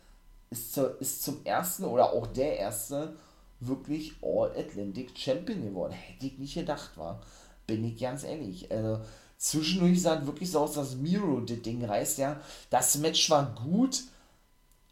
[0.53, 3.15] ist, zu, ist zum ersten oder auch der erste
[3.59, 5.93] wirklich All-Atlantic Champion geworden.
[5.93, 7.21] Hätte ich nicht gedacht, war.
[7.67, 8.71] Bin ich ganz ehrlich.
[8.71, 9.01] Also,
[9.37, 12.39] zwischendurch sah es wirklich so aus, dass Miro das Ding reißt, ja.
[12.69, 14.03] Das Match war gut,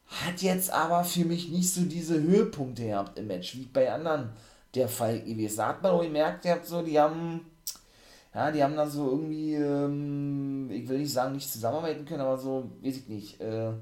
[0.08, 4.32] hat jetzt aber für mich nicht so diese Höhepunkte gehabt im Match, wie bei anderen
[4.76, 5.58] der Fall gewesen.
[5.58, 7.46] Da hat man auch gemerkt, ihr habt so, die haben,
[8.34, 12.38] ja, die haben da so irgendwie, ähm, ich will nicht sagen, nicht zusammenarbeiten können, aber
[12.38, 13.74] so, weiß ich nicht, äh,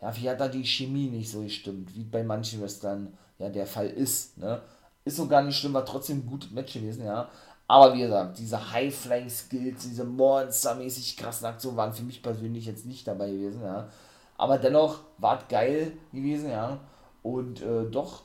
[0.00, 3.66] ja, wie hat da die Chemie nicht so gestimmt, wie bei manchen Wrestlern ja der
[3.66, 4.38] Fall ist.
[4.38, 4.60] Ne?
[5.04, 7.28] Ist so gar nicht schlimm, war trotzdem ein gutes Match gewesen, ja.
[7.66, 13.06] Aber wie gesagt, diese High-Flying-Skills, diese monstermäßig krassen Aktionen waren für mich persönlich jetzt nicht
[13.06, 13.88] dabei gewesen, ja.
[14.36, 16.80] Aber dennoch war es geil gewesen, ja.
[17.22, 18.22] Und äh, doch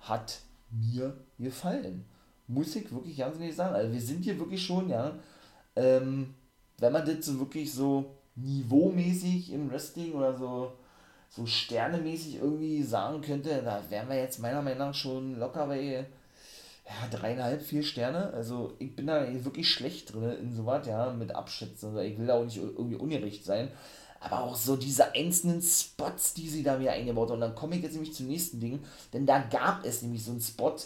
[0.00, 2.04] hat mir gefallen.
[2.48, 3.74] Muss ich wirklich ganz ehrlich sagen.
[3.74, 5.14] Also wir sind hier wirklich schon, ja,
[5.76, 6.34] ähm,
[6.78, 10.72] wenn man das so wirklich so niveaumäßig im Wrestling oder so
[11.34, 16.06] so sternemäßig irgendwie sagen könnte, da wären wir jetzt meiner Meinung nach schon locker bei
[16.84, 18.32] ja, dreieinhalb, vier Sterne.
[18.34, 21.90] Also ich bin da wirklich schlecht drin in sowas, ja, mit Abschätzen.
[21.90, 23.68] Also ich will da auch nicht irgendwie ungerecht sein.
[24.20, 27.36] Aber auch so diese einzelnen Spots, die sie da wieder eingebaut haben.
[27.36, 28.80] Und dann komme ich jetzt nämlich zum nächsten Ding.
[29.12, 30.76] Denn da gab es nämlich so einen Spot,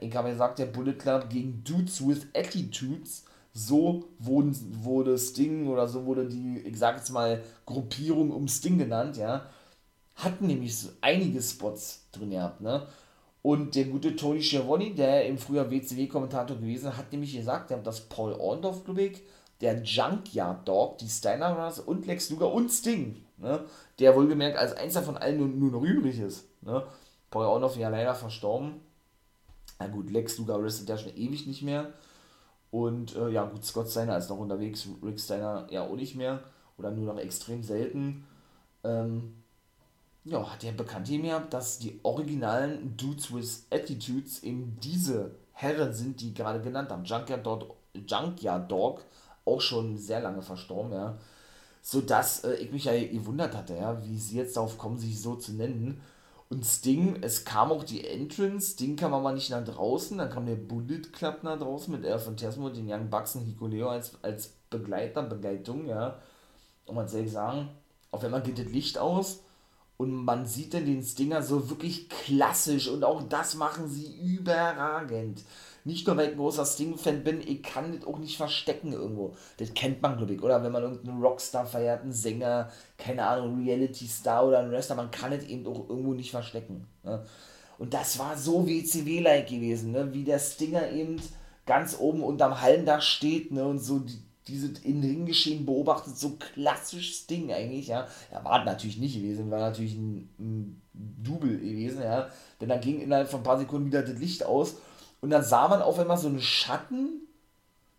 [0.00, 5.68] ich habe ja gesagt, der Bullet Club gegen Dudes with Attitudes So wurden, wurde Sting
[5.68, 9.46] oder so wurde die, ich sag jetzt mal, Gruppierung um Sting genannt, ja.
[10.16, 12.86] Hatten nämlich einige Spots drin gehabt, ne?
[13.42, 18.32] Und der gute Tony Schiavone, der im früher WCW-Kommentator gewesen hat, nämlich gesagt, dass Paul
[18.32, 19.22] Orndorff, glaube ich,
[19.60, 23.64] der Junkyard Dog, die Steiner Brothers und Lex Luger und Sting, ne,
[23.98, 26.46] der wohlgemerkt als einziger von allen nur, nur noch übrig ist.
[26.62, 26.84] Ne.
[27.30, 28.80] Paul Orndorff ja leider verstorben.
[29.78, 31.92] Na gut, Lex Luger wrestelt ja schon ewig nicht mehr.
[32.70, 36.42] Und äh, ja, gut, Scott Steiner ist noch unterwegs, Rick Steiner ja auch nicht mehr.
[36.78, 38.26] Oder nur noch extrem selten.
[38.82, 39.43] Ähm,
[40.24, 46.20] ja, hat er bekannt gegeben, dass die originalen Dudes with Attitudes eben diese Herren sind,
[46.20, 47.04] die gerade genannt haben.
[47.04, 49.04] Junkyard Dog, Junkyard Dog
[49.44, 51.18] auch schon sehr lange verstorben, ja.
[51.82, 55.36] Sodass äh, ich mich ja gewundert hatte, ja, wie sie jetzt darauf kommen, sich so
[55.36, 56.00] zu nennen.
[56.48, 60.46] Und Sting, es kam auch die Entrance, Sting kam aber nicht nach draußen, dann kam
[60.46, 64.54] der Bullet Club nach draußen mit El Fantasmo, den Young Bucks und Hikuleo als, als
[64.70, 66.18] Begleiter, Begleitung, ja.
[66.86, 67.68] Und man soll sagen,
[68.10, 69.43] auf einmal geht das Licht aus
[69.96, 75.42] und man sieht dann den Stinger so wirklich klassisch und auch das machen sie überragend.
[75.86, 79.36] Nicht nur, weil ich ein großer Sting-Fan bin, ich kann das auch nicht verstecken irgendwo.
[79.58, 80.42] Das kennt man, glaube ich.
[80.42, 85.10] Oder wenn man irgendeinen Rockstar feiert, einen Sänger, keine Ahnung, Reality-Star oder einen Wrestler, man
[85.10, 86.86] kann es eben auch irgendwo nicht verstecken.
[87.02, 87.22] Ne?
[87.78, 90.12] Und das war so WCW-like gewesen, ne?
[90.14, 91.20] wie der Stinger eben
[91.66, 93.66] ganz oben unterm Hallendach steht ne?
[93.66, 98.06] und so die, dieses in Ringgeschehen beobachtet, so klassisches Ding eigentlich, ja.
[98.30, 102.28] Er war natürlich nicht gewesen, war natürlich ein, ein Double gewesen, ja.
[102.60, 104.76] Denn dann ging innerhalb von ein paar Sekunden wieder das Licht aus
[105.20, 107.26] und dann sah man auf einmal so einen Schatten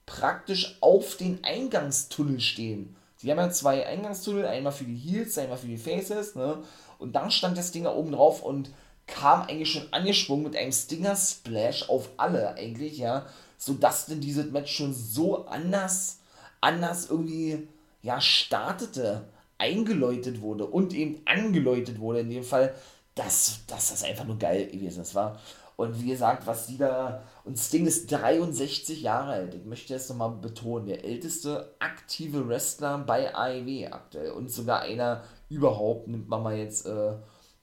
[0.06, 2.96] praktisch auf den Eingangstunnel stehen.
[3.18, 6.64] Sie haben ja zwei Eingangstunnel, einmal für die Heels, einmal für die Faces, ne?
[7.00, 8.70] Und dann stand das Ding da oben drauf und
[9.08, 13.26] kam eigentlich schon angesprungen mit einem Stinger Splash auf alle eigentlich, ja,
[13.58, 16.20] sodass denn dieses Match schon so anders
[16.66, 17.68] anders irgendwie
[18.02, 19.26] ja startete,
[19.58, 22.74] eingeläutet wurde und eben angeläutet wurde in dem Fall,
[23.14, 25.40] dass, dass das einfach nur geil gewesen ist, war.
[25.78, 27.24] Und wie gesagt, was die da.
[27.44, 29.56] Und Sting ist 63 Jahre alt.
[29.56, 30.88] Ich möchte das nochmal betonen.
[30.88, 34.32] Der älteste aktive Wrestler bei AEW aktuell.
[34.32, 37.14] Und sogar einer überhaupt, nimmt man mal jetzt äh,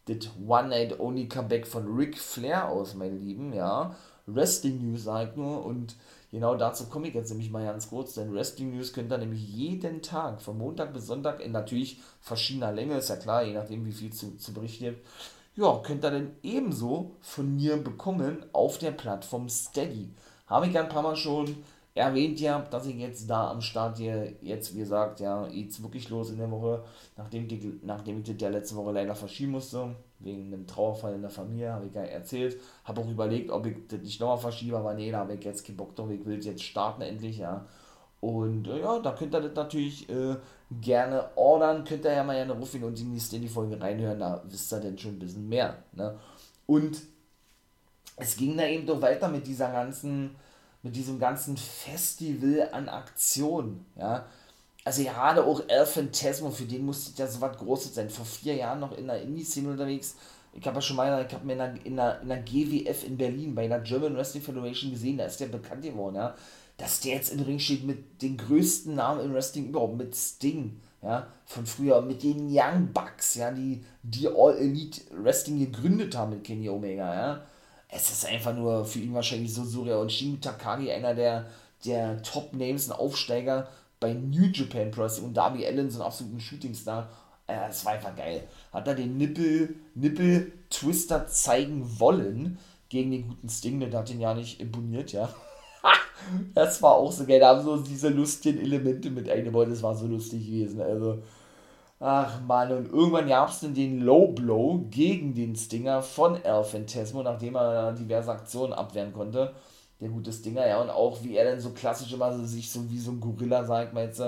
[0.06, 3.96] das One-Night-Only-Comeback von Ric Flair aus, meine Lieben, ja.
[4.26, 5.64] Wrestling News sagt nur.
[5.64, 5.96] Und
[6.32, 9.46] Genau dazu komme ich jetzt nämlich mal ganz kurz, denn Wrestling News könnt ihr nämlich
[9.46, 13.84] jeden Tag, von Montag bis Sonntag, in natürlich verschiedener Länge, ist ja klar, je nachdem
[13.84, 15.06] wie viel zu, zu berichten gibt,
[15.56, 20.08] ja, könnt ihr dann ebenso von mir bekommen auf der Plattform Steady.
[20.46, 21.54] Habe ich ja ein paar Mal schon
[21.94, 26.08] erwähnt ja, dass ich jetzt da am Start hier, jetzt wie gesagt, ja, jetzt wirklich
[26.08, 26.82] los in der Woche,
[27.18, 31.22] nachdem, die, nachdem ich das ja letzte Woche leider verschieben musste, wegen einem Trauerfall in
[31.22, 34.76] der Familie, habe ich ja erzählt, habe auch überlegt, ob ich das nicht nochmal verschiebe,
[34.76, 37.66] aber nee, da habe ich jetzt keinen Bock drauf, ich will jetzt starten endlich, ja.
[38.20, 40.36] Und äh, ja, da könnt ihr das natürlich äh,
[40.80, 44.72] gerne ordern, könnt ihr ja mal gerne rufen und in die Folge reinhören, da wisst
[44.72, 46.18] ihr denn schon ein bisschen mehr, ne.
[46.66, 47.00] Und
[48.16, 50.36] es ging da eben doch weiter mit dieser ganzen
[50.82, 54.26] mit diesem ganzen Festival an Aktionen, ja.
[54.84, 58.10] Also gerade auch El Phantasmo, für den musste ja so was Großes sein.
[58.10, 60.16] Vor vier Jahren noch in der Indie-Szene unterwegs.
[60.52, 63.04] Ich habe ja schon mal, ich habe mir in der, in, der, in der GWF
[63.04, 66.34] in Berlin bei der German Wrestling Federation gesehen, da ist der bekannt geworden, ja.
[66.76, 70.80] Dass der jetzt im Ring steht mit den größten Namen im Wrestling überhaupt, mit Sting,
[71.00, 76.30] ja, von früher, mit den Young Bucks, ja, die, die All Elite Wrestling gegründet haben
[76.30, 77.42] mit Kenny Omega, ja
[77.94, 79.98] es ist einfach nur für ihn wahrscheinlich so surreal.
[79.98, 81.46] Und Shin Takagi, einer der,
[81.84, 83.68] der Top-Names, ein Aufsteiger
[84.02, 87.08] bei New Japan Pro und Darby Allen, so ein absoluter Shootingstar.
[87.46, 88.46] Äh, es war einfach geil.
[88.72, 94.34] Hat er den Nippel, Nippel-Twister zeigen wollen gegen den guten Sting, der hat ihn ja
[94.34, 95.28] nicht imponiert, ja.
[96.54, 97.40] das war auch so geil.
[97.40, 99.70] Da haben so diese lustigen Elemente mit eingebaut.
[99.70, 100.82] Das war so lustig gewesen.
[100.82, 101.22] Also,
[102.04, 106.64] Ach man, und irgendwann gab es dann den Low Blow gegen den Stinger von El
[106.64, 109.52] Fantasmo, nachdem er diverse Aktionen abwehren konnte.
[110.02, 112.90] Der gute Stinger, ja, und auch wie er dann so klassisch immer so, sich so
[112.90, 114.20] wie so ein Gorilla, sagt man jetzt,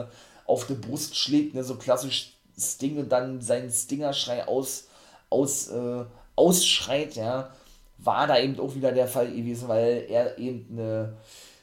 [0.47, 4.87] auf die Brust schlägt, ne, so klassisch Sting und dann seinen Stinger-Schrei aus,
[5.31, 6.05] aus, äh,
[6.37, 7.51] ausschreit, ja,
[7.99, 11.17] war da eben auch wieder der Fall gewesen, weil er eben eine,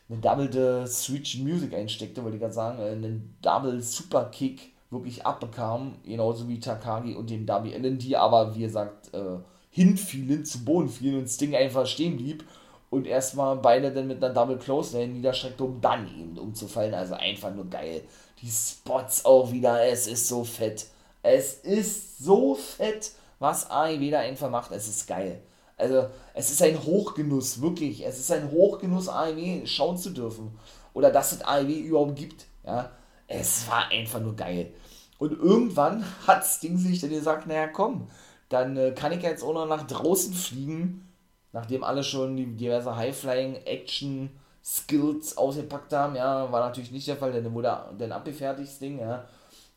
[0.10, 5.96] eine Double Switch Music einsteckte, wollte ich gerade sagen, einen Double Super Kick wirklich abbekam,
[6.04, 9.38] genauso wie Takagi und den Darby Allen, die aber, wie gesagt, äh,
[9.70, 12.44] hinfielen, zu Boden fielen und Sting einfach stehen blieb
[12.92, 16.94] und erstmal beide dann mit einer Double Close Lane niederstreckte, um dann eben umzufallen.
[16.94, 18.04] Also einfach nur geil.
[18.42, 20.88] Die Spots auch wieder, es ist so fett.
[21.24, 24.72] Es ist so fett, was AEW da einfach macht.
[24.72, 25.42] Es ist geil.
[25.78, 28.06] Also, es ist ein Hochgenuss, wirklich.
[28.06, 30.52] Es ist ein Hochgenuss, AEW schauen zu dürfen.
[30.94, 32.46] Oder dass es AEW überhaupt gibt.
[32.66, 32.92] Ja,
[33.26, 34.74] es war einfach nur geil.
[35.18, 38.10] Und irgendwann hat Sting sich dann gesagt, naja, komm,
[38.50, 41.08] dann äh, kann ich jetzt auch noch nach draußen fliegen,
[41.54, 46.16] nachdem alle schon die diverse High-Flying-Action-Skills ausgepackt haben.
[46.16, 49.26] Ja, war natürlich nicht der Fall, denn wurde dann abgefertigt, Sting, ja.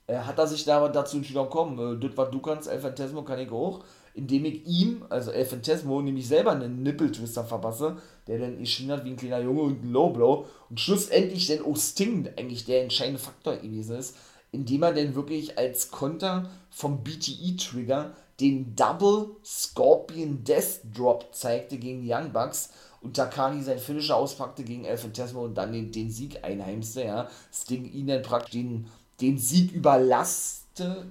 [0.07, 3.23] Äh, hat er sich da dazu entschieden, komm, äh, das, was du kannst, El Phantasmo
[3.23, 3.83] kann ich auch
[4.15, 7.97] indem ich ihm, also El Fantasmo, nämlich selber einen Nippeltwister verpasse,
[8.29, 11.77] der dann erschienen hat wie ein kleiner Junge und ein Lowblow und schlussendlich dann auch
[11.77, 14.17] Sting eigentlich der entscheidende Faktor gewesen ist,
[14.53, 22.03] indem er dann wirklich als Konter vom BTE-Trigger den Double Scorpion Death Drop zeigte gegen
[22.03, 22.71] die Young Bucks
[23.01, 27.29] und Takagi sein Finisher auspackte gegen El Fantasmo und dann den, den Sieg einheimste, ja.
[27.53, 28.87] Sting ihn dann praktisch den,
[29.21, 31.07] den Sieg überlasste,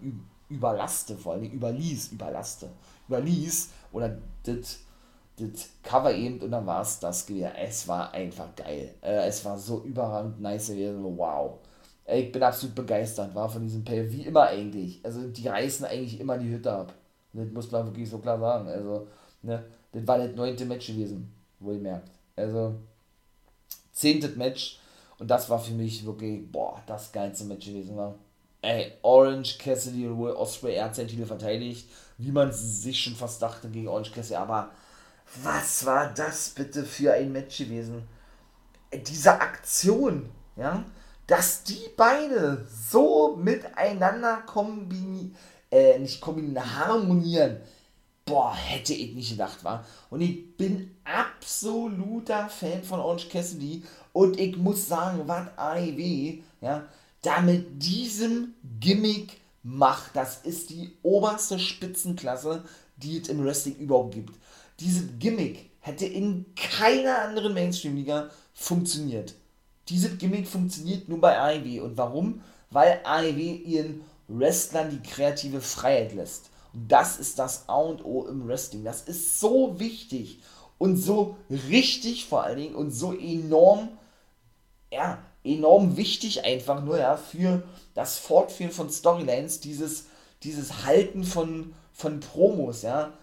[0.50, 2.70] überlasste vor allem, überließ, überlasste
[3.08, 7.52] überließ oder das Cover eben und dann war es das gewesen.
[7.60, 8.94] Es war einfach geil.
[9.02, 11.04] Äh, es war so überragend nice gewesen.
[11.18, 11.60] Wow.
[12.06, 15.00] Ich bin absolut begeistert, war von diesem Pay, wie immer eigentlich.
[15.04, 16.94] Also die reißen eigentlich immer die Hütte ab.
[17.34, 18.68] Das muss man wirklich so klar sagen.
[18.68, 19.08] Also,
[19.42, 22.10] ne, das war das neunte Match gewesen, wo ihr merkt.
[22.36, 22.76] Also,
[23.92, 24.80] zehntes Match
[25.20, 28.16] und das war für mich wirklich, boah, das geilste Match gewesen war.
[28.62, 33.16] Ey, Orange Cassidy und Will Osprey, er hat seinen Titel verteidigt wie man sich schon
[33.16, 34.36] fast dachte gegen Orange Cassidy.
[34.36, 34.72] Aber
[35.44, 38.08] was war das bitte für ein Match gewesen?
[39.08, 40.84] Diese Aktion, ja,
[41.26, 45.36] dass die beide so miteinander kombinieren,
[45.74, 47.58] äh, nicht kombinieren, harmonieren.
[48.26, 49.86] Boah, hätte ich nicht gedacht, war.
[50.10, 53.84] Und ich bin absoluter Fan von Orange Cassidy.
[54.14, 56.86] Und ich muss sagen, was AEW, ja,
[57.22, 60.16] da mit diesem Gimmick macht.
[60.16, 62.64] Das ist die oberste Spitzenklasse,
[62.98, 64.36] die es im Wrestling überhaupt gibt.
[64.80, 69.34] Diese Gimmick hätte in keiner anderen Mainstream-Liga funktioniert.
[69.90, 71.84] Dieses Gimmick funktioniert nur bei AEW.
[71.84, 72.42] Und warum?
[72.70, 76.50] Weil AEW ihren Wrestlern die kreative Freiheit lässt.
[76.74, 78.84] Und das ist das A und O im Wrestling.
[78.84, 80.40] Das ist so wichtig
[80.78, 81.38] und so
[81.70, 83.90] richtig vor allen Dingen und so enorm,
[84.92, 90.06] ja, enorm wichtig einfach nur, ja, für das Fortführen von Storylines, dieses,
[90.44, 93.14] dieses Halten von, von Promos, ja,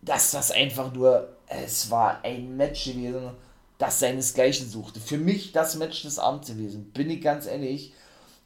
[0.00, 3.32] dass das einfach nur, es war ein Match gewesen,
[3.78, 5.00] das seinesgleichen suchte.
[5.00, 7.92] Für mich das Match des Abends gewesen, bin ich ganz ehrlich.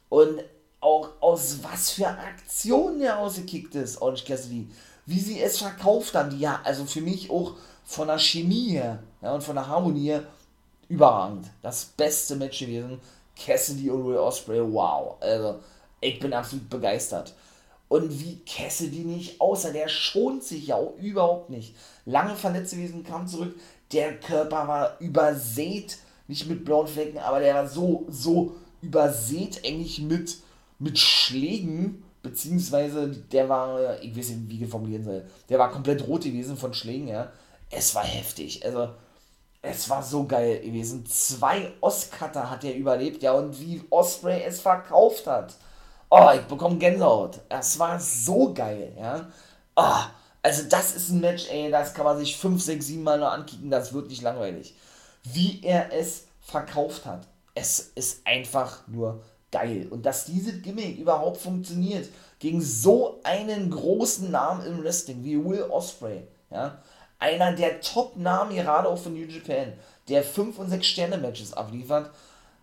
[0.09, 0.43] Und
[0.83, 4.67] auch aus was für Aktionen er ausgekickt ist, Orange Cassidy.
[5.05, 8.99] Wie sie es verkauft haben, die ja, also für mich auch von der Chemie her
[9.21, 10.23] ja, und von der Harmonie her
[10.87, 11.49] überragend.
[11.61, 12.99] Das beste Match gewesen.
[13.35, 15.15] Cassidy und Will Osprey, wow.
[15.19, 15.59] Also,
[16.01, 17.33] ich bin absolut begeistert.
[17.87, 21.75] Und wie Cassidy nicht außer der schont sich ja auch überhaupt nicht.
[22.05, 23.55] Lange verletzt gewesen, kam zurück.
[23.91, 29.99] Der Körper war übersät, nicht mit blauen Flecken, aber der war so, so übersät eigentlich
[29.99, 30.37] mit,
[30.79, 36.07] mit Schlägen, beziehungsweise der war, ich weiß nicht, wie ich formulieren soll, der war komplett
[36.07, 37.31] rot gewesen von Schlägen, ja.
[37.69, 38.63] Es war heftig.
[38.65, 38.89] Also,
[39.61, 41.05] es war so geil gewesen.
[41.05, 45.55] Zwei Oscutter hat er überlebt, ja, und wie Osprey es verkauft hat.
[46.09, 47.39] Oh, ich bekomme Gänsehaut.
[47.49, 49.27] Es war so geil, ja.
[49.75, 50.03] Oh,
[50.43, 53.31] also das ist ein Match, ey, das kann man sich 5, 6, 7 Mal noch
[53.31, 54.75] ankicken, das wird nicht langweilig.
[55.23, 59.87] Wie er es verkauft hat, es ist einfach nur geil.
[59.89, 65.63] Und dass diese Gimmick überhaupt funktioniert, gegen so einen großen Namen im Wrestling wie Will
[65.69, 66.79] Osprey, ja,
[67.19, 69.71] einer der Top-Namen gerade auch von New Japan,
[70.09, 72.11] der 5 und 6 Sterne-Matches abliefert,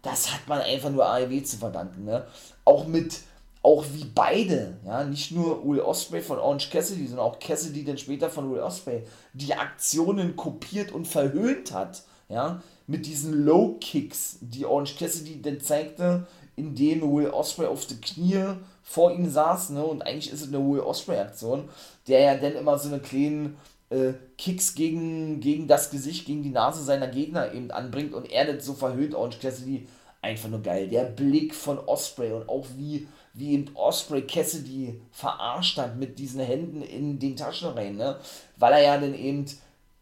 [0.03, 2.05] das hat man einfach nur AEW zu verdanken.
[2.05, 2.27] Ne?
[2.67, 3.21] Auch mit,
[3.63, 7.97] auch wie beide, ja, nicht nur Will Osprey von Orange Cassidy, sondern auch Cassidy dann
[7.97, 14.39] später von Will Osprey, die Aktionen kopiert und verhöhnt hat, ja, mit diesen Low Kicks,
[14.41, 16.27] die Orange Cassidy dann zeigte,
[16.61, 20.59] indem Will Osprey auf die Knie vor ihm saß, ne, und eigentlich ist es eine
[20.59, 21.69] Will Osprey Aktion,
[22.09, 23.57] der ja dann immer so eine kleinen
[23.89, 28.53] äh, Kicks gegen, gegen das Gesicht, gegen die Nase seiner Gegner eben anbringt und er
[28.53, 29.87] das so verhöhnt, Orange Cassidy,
[30.23, 30.89] einfach nur geil.
[30.89, 36.41] Der Blick von Osprey und auch wie, wie eben Osprey Cassidy verarscht hat mit diesen
[36.41, 38.19] Händen in den Taschen rein, ne?
[38.57, 39.47] Weil er ja dann eben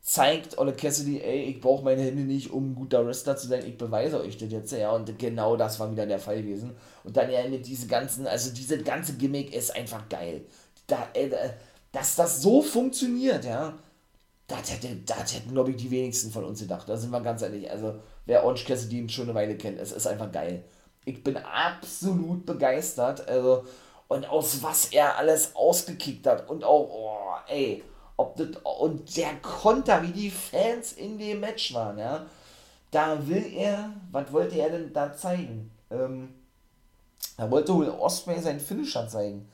[0.08, 3.62] zeigt, Ole Cassidy, ey, ich brauche meine Hände nicht, um ein guter Wrestler zu sein,
[3.66, 6.74] ich beweise euch das jetzt, ja, und genau das war wieder der Fall gewesen.
[7.04, 10.46] Und dann ja mit diese ganzen, also diese ganze Gimmick ist einfach geil.
[10.86, 11.36] Da, ey, da,
[11.92, 13.74] dass das so funktioniert, ja,
[14.46, 16.88] das, hätte, das hätten, glaube ich, die wenigsten von uns gedacht.
[16.88, 17.70] Da sind wir ganz ehrlich.
[17.70, 20.64] Also, wer Orange Cassidy schon eine Weile kennt, es ist einfach geil.
[21.04, 23.28] Ich bin absolut begeistert.
[23.28, 23.66] Also,
[24.08, 26.48] und aus was er alles ausgekickt hat.
[26.48, 27.82] Und auch, oh, ey,
[28.18, 28.48] ob das,
[28.80, 32.26] und der Konter, wie die Fans in dem Match waren, ja.
[32.90, 35.70] Da will er, was wollte er denn da zeigen?
[35.90, 36.34] Ähm,
[37.36, 39.48] er wollte wohl Osprey seinen Finisher zeigen.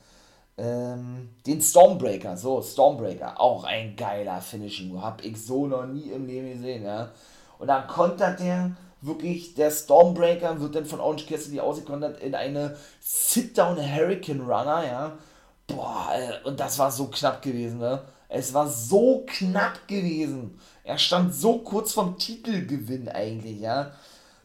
[0.57, 4.99] Ähm, den Stormbreaker, so, Stormbreaker, auch ein geiler Finishing.
[5.01, 7.11] Hab ich so noch nie im Leben gesehen, ja.
[7.59, 12.75] Und dann kontert der wirklich, der Stormbreaker wird dann von Orange Cassidy ausgekontert in eine
[13.01, 15.17] Sit-Down Hurricane Runner, ja.
[15.67, 16.09] Boah,
[16.45, 18.01] und das war so knapp gewesen, ne?
[18.37, 20.59] Es war so knapp gewesen.
[20.83, 23.93] Er stand so kurz vom Titelgewinn eigentlich, ja.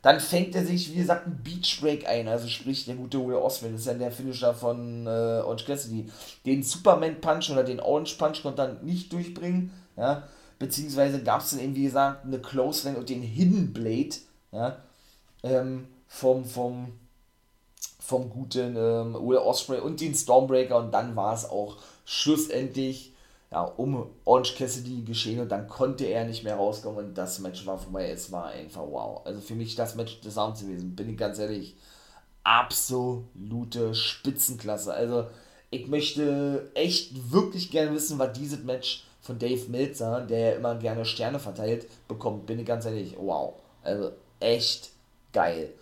[0.00, 2.29] Dann fängt er sich, wie gesagt, ein Beach Break ein.
[2.29, 6.09] Also sprich, der gute Will Oswald, das ist ja der Finisher von äh, Orange Cassidy.
[6.46, 10.22] Den Superman Punch oder den Orange Punch konnte er nicht durchbringen, ja.
[10.61, 14.14] Beziehungsweise gab es dann eben, wie gesagt, eine Close Lane und den Hidden Blade,
[14.53, 14.76] ja.
[15.42, 16.92] Ähm, vom, vom,
[17.98, 23.10] vom guten ähm, Will Osprey und den Stormbreaker und dann war es auch schlussendlich
[23.52, 27.66] ja, um Orange Cassidy geschehen und dann konnte er nicht mehr rauskommen und das Match
[27.66, 28.10] war vorbei.
[28.10, 29.22] Es war einfach wow.
[29.24, 31.74] Also für mich das Match des Abends gewesen, bin ich ganz ehrlich.
[32.44, 34.94] Absolute Spitzenklasse.
[34.94, 35.26] Also
[35.70, 41.04] ich möchte echt wirklich gerne wissen, was dieses Match von Dave Meltzer, der immer gerne
[41.04, 42.46] Sterne verteilt, bekommt.
[42.46, 43.54] Bin ich ganz ehrlich, wow.
[43.82, 44.90] Also echt
[45.32, 45.72] geil.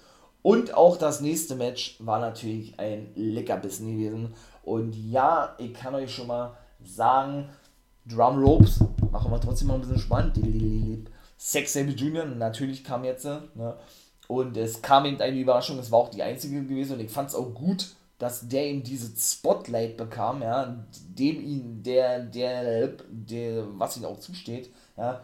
[0.42, 4.34] Und auch das nächste Match war natürlich ein Leckerbissen gewesen.
[4.62, 7.48] Und ja, ich kann euch schon mal sagen,
[8.08, 10.38] Drum Ropes, machen wir trotzdem mal ein bisschen spannend.
[11.36, 13.76] Sex Saber Junior, natürlich kam jetzt, ne?
[14.26, 17.30] Und es kam eben eine Überraschung, es war auch die einzige gewesen und ich fand
[17.30, 20.84] es auch gut, dass der ihm diese Spotlight bekam, ja,
[21.16, 25.22] dem ihn, der, der, der, was ihm auch zusteht, ja.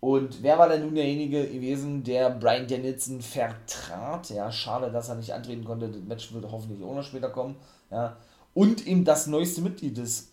[0.00, 4.30] Und wer war denn nun derjenige gewesen, der Brian Danielson vertrat?
[4.30, 5.90] Ja, schade, dass er nicht antreten konnte.
[5.90, 7.54] Das Match wird hoffentlich auch noch später kommen.
[7.88, 8.16] Ja.
[8.52, 10.32] Und eben das neueste Mitglied des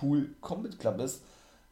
[0.00, 1.22] Blackpool Combat Club ist.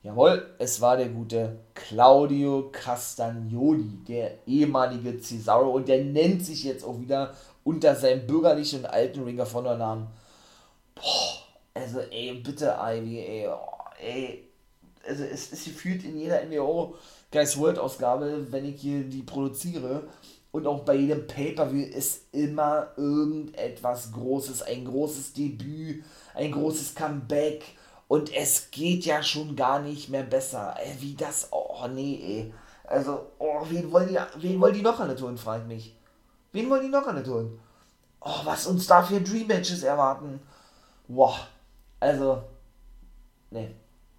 [0.02, 5.70] Jawohl, es war der gute Claudio Castagnoli, der ehemalige Cesaro.
[5.70, 9.76] Und der nennt sich jetzt auch wieder unter seinem bürgerlichen und alten Ringer von der
[9.76, 10.06] Namen.
[10.94, 13.58] Boah, also ey, bitte Ivy, ey, oh,
[14.00, 14.44] ey
[15.06, 16.94] also es ist gefühlt in jeder NWO
[17.30, 20.04] Guys World Ausgabe, wenn ich hier die produziere
[20.50, 27.64] und auch bei jedem Pay-Per-View ist immer irgendetwas Großes, ein großes Debüt, ein großes Comeback
[28.08, 30.74] und es geht ja schon gar nicht mehr besser.
[30.78, 32.54] Ey, wie das, oh nee, ey.
[32.84, 35.94] Also, oh, wen wollen die, wen wollen die noch der tun, fragt mich.
[36.52, 37.60] Wen wollen die noch der tun?
[38.20, 40.40] Oh, was uns da für Dream Matches erwarten.
[41.06, 41.38] Boah,
[42.00, 42.42] also,
[43.50, 43.74] nee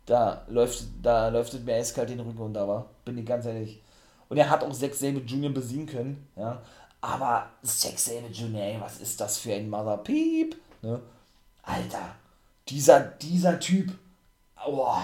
[0.09, 2.89] da läuft, da läuft es mir eiskalt den Rücken runter, war.
[3.05, 3.81] Bin ich ganz ehrlich.
[4.27, 6.61] Und er hat auch Sex Saber Junior besiegen können, ja.
[7.01, 10.55] Aber Sex Saber Junior, ey, was ist das für ein Mother Peep?
[10.81, 10.99] Ne?
[11.63, 12.15] Alter,
[12.69, 13.91] dieser, dieser Typ,
[14.65, 15.03] boah.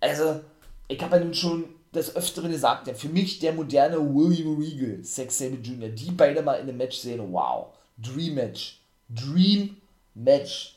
[0.00, 0.40] Also,
[0.88, 5.02] ich habe ja nun schon des Öfteren gesagt, ja, für mich der moderne William Regal,
[5.04, 7.68] Sex Saber Junior, die beide mal in einem Match sehen, wow.
[7.98, 8.80] Dream Match.
[9.08, 9.76] Dream
[10.14, 10.76] Match.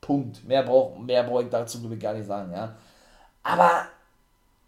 [0.00, 0.44] Punkt.
[0.46, 2.76] Mehr brauche mehr brauch ich dazu gar nicht sagen, ja.
[3.42, 3.86] Aber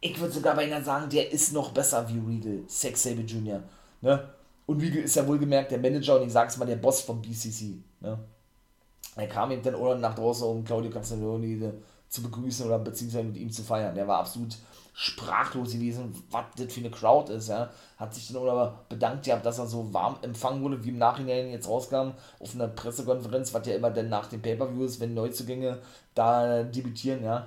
[0.01, 3.63] ich würde sogar bei Ihnen sagen, der ist noch besser wie Regal, Sex Saber Jr.
[4.01, 4.29] Ne?
[4.67, 7.79] Und Regal ist ja wohlgemerkt der Manager und ich sag's mal, der Boss vom BCC.
[8.01, 8.19] Ne?
[9.17, 11.73] Er kam eben dann oder nach draußen, um Claudio Castagnoli
[12.09, 13.95] zu begrüßen oder beziehungsweise mit ihm zu feiern.
[13.95, 14.57] Der war absolut
[15.01, 17.49] sprachlos gewesen, was das für eine Crowd ist.
[17.49, 17.71] Ja.
[17.99, 21.51] Hat sich dann aber bedankt gehabt, dass er so warm empfangen wurde, wie im Nachhinein
[21.51, 25.79] jetzt rauskam, auf einer Pressekonferenz, was ja immer dann nach den Pay-Per-Views, wenn Neuzugänge
[26.17, 27.47] da debütieren, ja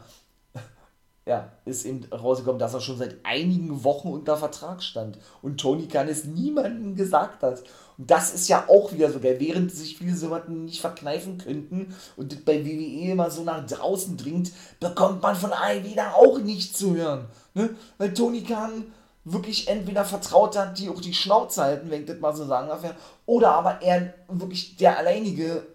[1.25, 5.87] ja, ist eben rausgekommen, dass er schon seit einigen Wochen unter Vertrag stand und Tony
[5.87, 7.63] Khan es niemandem gesagt hat.
[8.07, 12.31] Das ist ja auch wieder so geil, während sich viele sowas nicht verkneifen könnten und
[12.31, 16.75] das bei WWE immer so nach draußen dringt, bekommt man von Ivy da auch nicht
[16.75, 17.25] zu hören.
[17.53, 17.69] Ne?
[17.97, 18.85] Weil Tony Khan
[19.23, 22.69] wirklich entweder vertraut hat, die auch die Schnauze halten, wenn ich das mal so sagen
[22.69, 22.83] darf,
[23.25, 25.67] oder aber er wirklich der alleinige,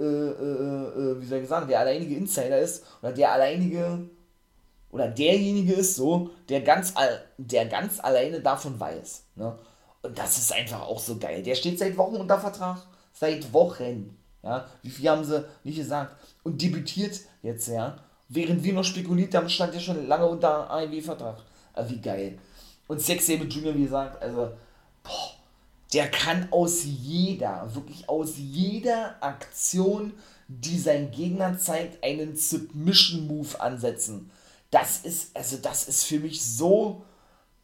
[0.00, 4.08] äh, äh, äh, wie soll ich sagen, der alleinige Insider ist oder der alleinige
[4.90, 6.94] oder derjenige ist so, der ganz,
[7.36, 9.24] der ganz alleine davon weiß.
[9.34, 9.58] Ne?
[10.04, 11.42] Und das ist einfach auch so geil.
[11.42, 12.82] Der steht seit Wochen unter Vertrag.
[13.12, 14.16] Seit Wochen.
[14.42, 14.66] Ja?
[14.82, 16.14] Wie viel haben sie nicht gesagt?
[16.42, 17.96] Und debütiert jetzt, ja.
[18.28, 21.38] Während wir noch spekuliert haben, stand er schon lange unter AEW-Vertrag.
[21.72, 22.38] Also wie geil.
[22.86, 24.52] Und Sex Saber Junior, wie gesagt, also,
[25.02, 25.30] boah,
[25.92, 30.12] der kann aus jeder, wirklich aus jeder Aktion,
[30.48, 34.30] die sein Gegner zeigt, einen Submission-Move ansetzen
[34.74, 37.04] das ist, also das ist für mich so,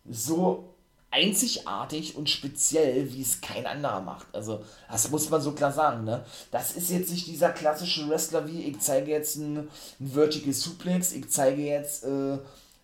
[0.08, 0.76] so
[1.10, 4.26] einzigartig und speziell, wie es kein anderer macht.
[4.32, 6.24] Also, das muss man so klar sagen, ne?
[6.50, 11.12] Das ist jetzt nicht dieser klassische Wrestler wie, ich zeige jetzt einen, einen Vertical Suplex,
[11.12, 12.38] ich zeige jetzt, äh,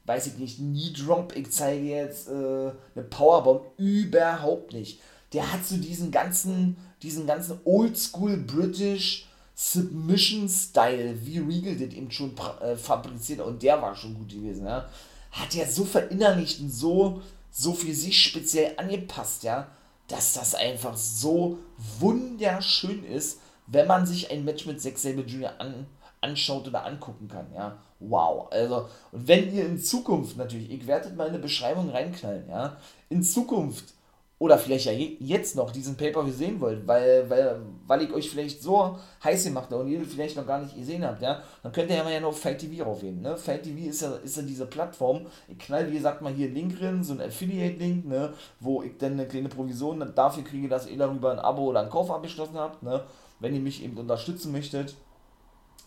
[0.04, 3.62] weiß ich nicht, Knee Drop, ich zeige jetzt äh, eine Powerbomb.
[3.76, 5.00] Überhaupt nicht.
[5.32, 12.10] Der hat so diesen ganzen, diesen ganzen Oldschool British Submission Style, wie Regal das eben
[12.10, 14.88] schon äh, fabriziert und der war schon gut gewesen, ja.
[15.30, 17.22] Hat ja so verinnerlicht und so
[17.58, 19.68] so für sich speziell angepasst, ja,
[20.08, 21.58] dass das einfach so
[21.98, 25.58] wunderschön ist, wenn man sich ein Match mit Zack Sabre Jr.
[25.58, 25.86] An,
[26.20, 27.78] anschaut oder angucken kann, ja.
[27.98, 28.48] Wow.
[28.50, 32.76] Also, und wenn ihr in Zukunft natürlich, ich werde mal eine Beschreibung reinknallen, ja,
[33.08, 33.94] in Zukunft
[34.38, 38.62] oder vielleicht ja jetzt noch diesen Paper sehen wollt, weil, weil, weil ich euch vielleicht
[38.62, 41.88] so heiß gemacht habe und ihr vielleicht noch gar nicht gesehen habt, ja, dann könnt
[41.88, 43.38] ihr ja mal ja noch auf Fight TV raufgehen, ne?
[43.38, 46.54] Fight TV ist ja, ist ja diese Plattform, ich knall, wie gesagt, mal hier einen
[46.54, 50.86] Link drin, so ein Affiliate-Link, ne, wo ich dann eine kleine Provision dafür kriege, dass
[50.86, 53.04] ihr darüber ein Abo oder einen Kauf abgeschlossen habt, ne,
[53.40, 54.96] wenn ihr mich eben unterstützen möchtet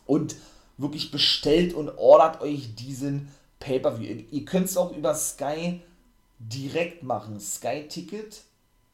[0.08, 0.36] und
[0.78, 3.30] wirklich bestellt und ordert euch diesen
[3.60, 4.24] Pay-Per-View.
[4.32, 5.82] Ihr könnt es auch über Sky
[6.40, 7.40] direkt machen.
[7.40, 8.42] Sky Ticket,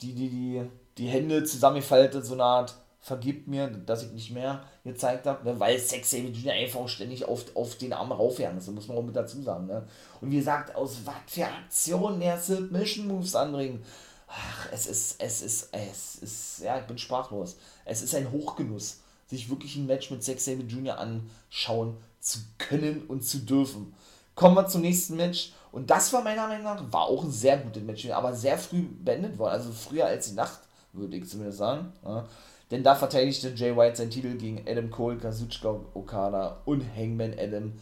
[0.03, 0.63] die, die, die
[0.99, 2.75] die Hände zusammengefaltet, so eine Art
[3.05, 6.55] vergibt mir, dass ich nicht mehr gezeigt habe, ne, weil Sex Jr.
[6.55, 9.67] einfach ständig auf, auf den Arm raufjagen ist, muss man auch mit dazu sagen.
[9.67, 9.87] Ne?
[10.23, 13.85] Und wie gesagt, aus was für Aktionen der Submission Moves anbringen.
[14.27, 17.59] Ach, es ist, es ist, es ist, ja, ich bin sprachlos.
[17.85, 20.99] Es ist ein Hochgenuss, sich wirklich ein Match mit Sex Jr.
[20.99, 23.95] anschauen zu können und zu dürfen.
[24.35, 25.53] Kommen wir zum nächsten Match.
[25.73, 28.81] Und das war meiner Meinung nach, war auch ein sehr gutes Match, aber sehr früh
[28.81, 29.53] beendet worden.
[29.53, 30.61] Also früher als die Nacht
[30.95, 31.93] würde ich zumindest sagen.
[32.05, 32.25] Ja.
[32.71, 37.73] Denn da verteidigte Jay White seinen Titel gegen Adam Cole, Kazuchika Okada und Hangman Adam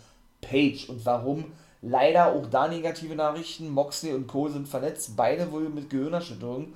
[0.40, 0.88] Page.
[0.88, 1.46] Und warum?
[1.80, 3.70] Leider auch da negative Nachrichten.
[3.70, 6.74] Moxley und Cole sind verletzt, beide wohl mit Gehirnerschütterung.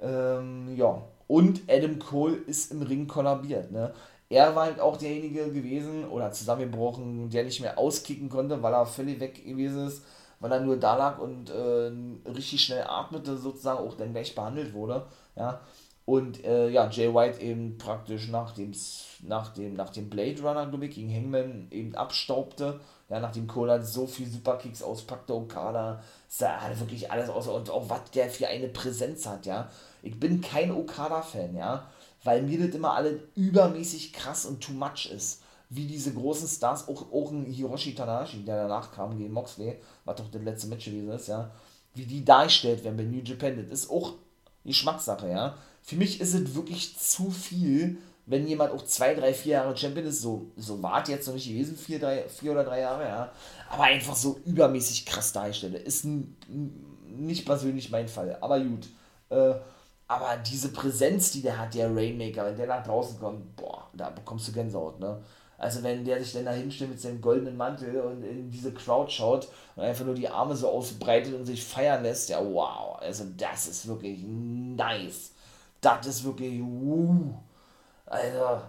[0.00, 3.72] Ähm, ja, und Adam Cole ist im Ring kollabiert.
[3.72, 3.92] Ne?
[4.28, 8.86] Er war halt auch derjenige gewesen oder zusammengebrochen, der nicht mehr auskicken konnte, weil er
[8.86, 10.04] völlig weg gewesen ist,
[10.40, 14.74] weil er nur da lag und äh, richtig schnell atmete, sozusagen auch dann gleich behandelt
[14.74, 15.06] wurde.
[15.36, 15.60] Ja,
[16.06, 18.72] und äh, ja, Jay White eben praktisch nach dem,
[19.22, 22.78] nach dem, nach dem Blade Runner, glaube ich, gegen Hangman eben abstaubte.
[23.08, 27.48] Ja, nachdem Cole so viel Superkicks auspackte, Okada, sah halt wirklich alles aus.
[27.48, 29.68] Und auch was der für eine Präsenz hat, ja.
[30.02, 31.88] Ich bin kein Okada-Fan, ja.
[32.22, 35.42] Weil mir das immer alle übermäßig krass und too much ist.
[35.70, 40.16] Wie diese großen Stars, auch, auch ein Hiroshi Tanahashi, der danach kam gegen Moxley, was
[40.16, 41.50] doch das letzte Match gewesen ist, ja.
[41.94, 44.14] Wie die dargestellt werden bei New Japan, das ist auch
[44.66, 45.56] Geschmackssache, ja.
[45.82, 50.06] Für mich ist es wirklich zu viel, wenn jemand auch zwei, drei, vier Jahre Champion
[50.06, 53.32] ist, so, so wart jetzt noch nicht gewesen, vier, drei, vier oder drei Jahre, ja,
[53.70, 55.78] aber einfach so übermäßig krass darstelle.
[55.78, 56.04] Ist
[57.06, 58.88] nicht persönlich mein Fall, aber gut.
[59.30, 59.54] Äh,
[60.08, 64.10] aber diese Präsenz, die der hat, der Rainmaker, wenn der nach draußen kommt, boah, da
[64.10, 65.20] bekommst du Gänsehaut, ne?
[65.58, 69.10] Also wenn der sich dann da hinstellt mit seinem goldenen Mantel und in diese Crowd
[69.10, 73.24] schaut und einfach nur die Arme so ausbreitet und sich feiern lässt, ja wow, also
[73.36, 75.32] das ist wirklich nice.
[75.80, 77.34] Das ist wirklich, uh,
[78.06, 78.60] also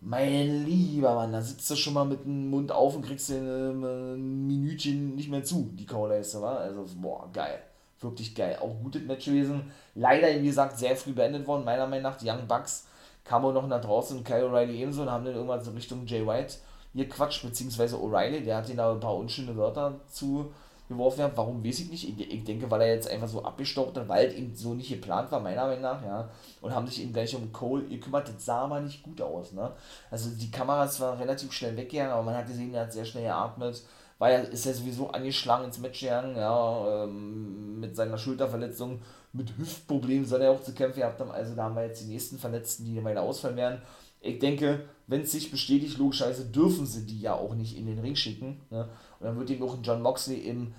[0.00, 3.36] mein lieber Mann, da sitzt du schon mal mit dem Mund auf und kriegst dir
[3.36, 6.56] ein Minütchen nicht mehr zu, die Kauleiste, wa?
[6.56, 7.58] Also, boah, geil.
[8.00, 8.58] Wirklich geil.
[8.60, 9.72] Auch gutes Match gewesen.
[9.94, 12.18] Leider, wie gesagt, sehr früh beendet worden, meiner Meinung nach.
[12.18, 12.86] Die Young Bucks
[13.24, 16.06] kam auch noch nach draußen und Kyle O'Reilly ebenso und haben dann irgendwann so Richtung
[16.06, 16.56] Jay White
[16.94, 20.52] hier Quatsch, beziehungsweise O'Reilly, der hat ihnen da ein paar unschöne Wörter zu
[20.88, 21.36] geworfen hat.
[21.36, 22.08] Warum weiß ich nicht.
[22.08, 24.90] Ich, ich, denke, weil er jetzt einfach so abgestaucht hat, weil es eben so nicht
[24.90, 26.28] geplant war, meiner Meinung nach, ja.
[26.60, 28.28] Und haben sich eben gleich um Cole gekümmert.
[28.28, 29.72] Das sah aber nicht gut aus, ne.
[30.10, 33.04] Also die Kamera ist zwar relativ schnell weggegangen, aber man hat gesehen, er hat sehr
[33.04, 33.82] schnell geatmet.
[34.18, 39.00] War ja, ist ja sowieso angeschlagen ins Match gegangen, ja, ähm, mit seiner Schulterverletzung,
[39.34, 41.30] mit Hüftproblemen soll er auch zu kämpfen gehabt haben.
[41.30, 43.82] Also da haben wir jetzt die nächsten Verletzten, die weiter ausfallen werden.
[44.20, 47.98] Ich denke, wenn es sich bestätigt, logischerweise dürfen sie die ja auch nicht in den
[47.98, 48.60] Ring schicken.
[48.70, 48.88] Ne?
[49.18, 50.72] Und dann wird eben auch ein John Moxley im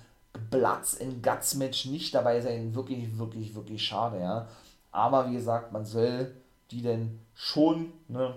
[0.50, 2.74] Platz in Guts Match nicht dabei sein.
[2.74, 4.48] Wirklich, wirklich, wirklich schade, ja.
[4.90, 6.34] Aber wie gesagt, man soll
[6.70, 8.36] die denn schon, ne?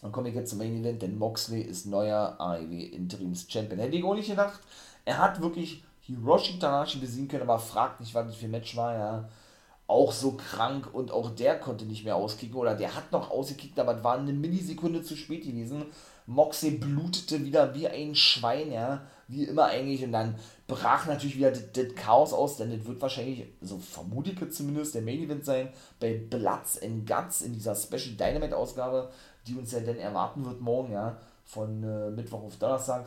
[0.00, 3.78] Dann komme ich jetzt zum Main Event, denn Moxley ist neuer AEW Interims Champion.
[3.78, 4.60] Hätte ich auch nicht gedacht.
[5.04, 8.76] Er hat wirklich Hiroshi Tanahashi besiegen können, aber fragt nicht, was das für ein Match
[8.76, 9.28] war, ja.
[9.86, 13.78] Auch so krank und auch der konnte nicht mehr auskicken oder der hat noch ausgekickt,
[13.78, 15.86] aber es war eine Millisekunde zu spät gewesen.
[16.26, 20.36] Moxley blutete wieder wie ein Schwein, ja, wie immer eigentlich und dann
[20.66, 25.02] brach natürlich wieder das, Chaos aus, denn das wird wahrscheinlich, so vermute ich zumindest, der
[25.02, 25.68] Main Event sein
[26.00, 29.10] bei Bloods and Guts in dieser Special Dynamite Ausgabe,
[29.46, 33.06] die uns ja dann erwarten wird morgen, ja, von äh, Mittwoch auf Donnerstag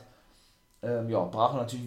[0.85, 1.85] ähm, ja, brach natürlich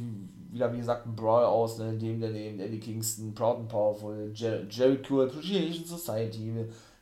[0.51, 4.65] wieder, wie gesagt, ein Brawl aus, ne, dem dann Eddie Kingston, Proud and Powerful, Jer
[4.69, 6.53] Jericho Appreciation Society,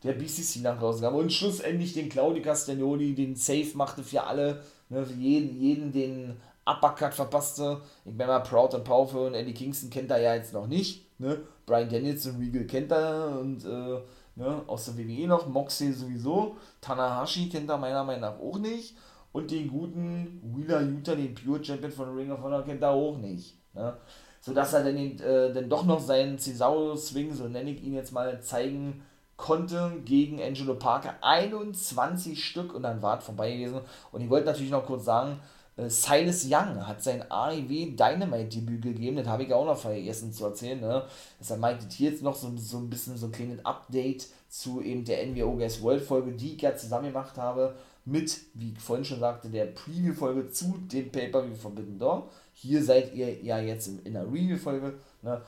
[0.02, 5.04] der BCC nach rausgab und schlussendlich den Claudio Castagnoli, den Safe machte für alle, ne,
[5.04, 7.80] für jeden, jeden den Uppercut verpasste.
[8.04, 11.18] Ich bin mal Proud and Powerful und Eddie Kingston kennt er ja jetzt noch nicht,
[11.20, 14.00] ne, Brian Daniels und Regal kennt er und, äh,
[14.34, 18.96] ne, aus der WWE noch, Moxley sowieso, Tanahashi kennt er meiner Meinung nach auch nicht
[19.36, 23.18] und den guten Wheeler Utah, den Pure Champion von Ring of Honor, kennt er auch
[23.18, 23.54] nicht.
[23.74, 23.94] Ne?
[24.40, 28.40] Sodass er dann, äh, dann doch noch seinen Cesaro-Swing, so nenne ich ihn jetzt mal,
[28.40, 29.02] zeigen
[29.36, 31.16] konnte gegen Angelo Parker.
[31.20, 33.80] 21 Stück und dann war es vorbei gewesen.
[34.10, 35.38] Und ich wollte natürlich noch kurz sagen,
[35.76, 40.46] äh, Silas Young hat sein AEW Dynamite-Debüt gegeben, das habe ich auch noch vergessen zu
[40.46, 40.80] erzählen.
[40.80, 41.02] Ne?
[41.38, 45.04] Deshalb meinte ich jetzt noch so, so ein bisschen so ein kleines Update zu eben
[45.04, 47.74] der NWO Guys World Folge, die ich ja zusammen gemacht habe
[48.06, 52.30] mit, wie ich vorhin schon sagte, der Preview-Folge zu dem Pay-Per-View Forbidden Door.
[52.54, 54.94] Hier seid ihr ja jetzt in, in der Review-Folge.
[55.22, 55.42] Ne?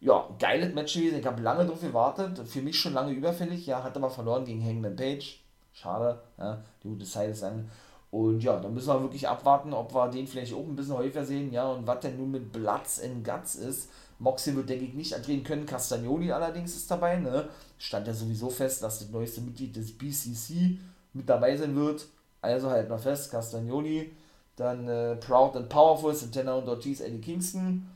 [0.00, 1.18] Ja, geiles Match gewesen.
[1.18, 2.38] Ich habe lange drauf gewartet.
[2.46, 3.66] Für mich schon lange überfällig.
[3.66, 5.40] Ja, hat aber verloren gegen Hangman Page.
[5.72, 6.20] Schade.
[6.38, 7.68] Ja, die gute Zeit ist an.
[8.12, 11.24] Und ja, da müssen wir wirklich abwarten, ob wir den vielleicht auch ein bisschen häufiger
[11.24, 11.52] sehen.
[11.52, 13.90] Ja, und was denn nun mit Bloods and Guts ist.
[14.20, 15.66] Moxie wird, denke ich, nicht antreten können.
[15.66, 17.16] Castagnoli allerdings ist dabei.
[17.16, 17.48] Ne?
[17.76, 20.78] Stand ja sowieso fest, dass das neueste Mitglied des BCC
[21.14, 22.06] mit dabei sein wird.
[22.42, 24.12] Also halt mal fest, Castagnoli,
[24.56, 27.88] dann äh, Proud and Powerful, Santana und Ortiz, Eddie Kingston.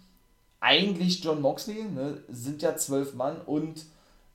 [0.60, 3.84] Eigentlich John Moxley, ne, sind ja zwölf Mann und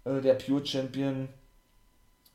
[0.05, 1.27] äh, der Pure Champion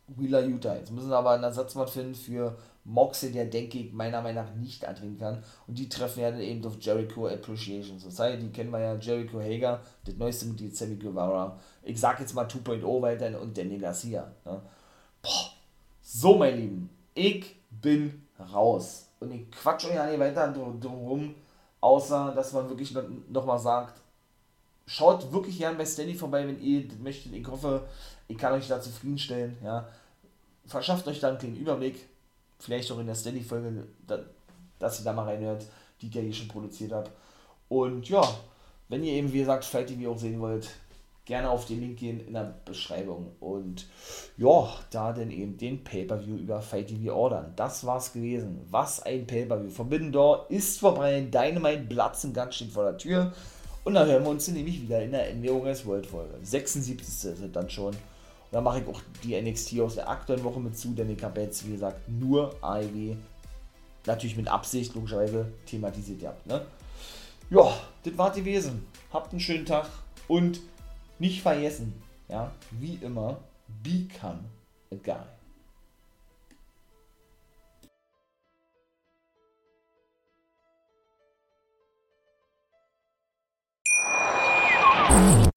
[0.08, 0.76] Wheeler Utah.
[0.76, 4.54] Jetzt müssen wir aber einen Ersatzmann finden für Moxley, der denke ich meiner Meinung nach
[4.54, 5.42] nicht antreten kann.
[5.66, 8.44] Und die treffen ja dann eben auf Jericho Appreciation Society.
[8.44, 11.58] Die kennen wir ja, Jericho Hager, das neueste Mitglied Sammy Guevara.
[11.82, 14.32] Ich sag jetzt mal 2.0 weiter und Danny Garcia.
[14.44, 14.60] Ne?
[15.22, 15.57] Boah
[16.10, 19.10] so, mein Lieben, ich bin raus.
[19.20, 21.34] Und ich quatsch euch ja nicht weiter drum,
[21.82, 22.96] außer dass man wirklich
[23.28, 24.00] nochmal sagt,
[24.86, 27.34] schaut wirklich gern bei Steady vorbei, wenn ihr möchtet.
[27.34, 27.86] Ich hoffe,
[28.26, 29.58] ich kann euch da zufriedenstellen.
[29.62, 29.86] Ja.
[30.64, 32.08] Verschafft euch dann kleinen Überblick,
[32.58, 33.86] vielleicht auch in der Steady-Folge,
[34.78, 35.66] dass ihr da mal reinhört,
[36.00, 37.10] die ich ja hier schon produziert habe.
[37.68, 38.22] Und ja,
[38.88, 40.70] wenn ihr eben, wie gesagt, Fight TV auch sehen wollt,
[41.28, 43.32] gerne auf den Link gehen in der Beschreibung.
[43.38, 43.86] Und
[44.38, 47.52] ja, da dann eben den Pay-Per-View über Fight TV ordern.
[47.54, 48.60] Das war's gewesen.
[48.70, 49.68] Was ein Pay-Per-View.
[49.70, 51.20] Forbidden Door ist vorbei.
[51.20, 51.86] Dynamite
[52.24, 53.32] im Gang steht vor der Tür.
[53.84, 56.34] Und dann hören wir uns nämlich wieder in der NWO Guys World Folge.
[56.42, 57.36] 76.
[57.36, 57.88] sind dann schon.
[57.88, 57.96] Und
[58.50, 61.42] dann mache ich auch die NXT aus der aktuellen Woche mit zu, denn ich habe
[61.42, 63.16] jetzt, wie gesagt, nur AEW
[64.06, 66.46] natürlich mit Absicht, logischerweise, thematisiert gehabt.
[66.46, 66.62] Ne?
[67.50, 67.70] Ja,
[68.02, 68.86] das war gewesen.
[69.12, 69.88] Habt einen schönen Tag
[70.26, 70.60] und
[71.18, 71.94] nicht vergessen,
[72.28, 73.38] ja, wie immer,
[73.82, 74.44] become
[74.92, 75.37] a guy.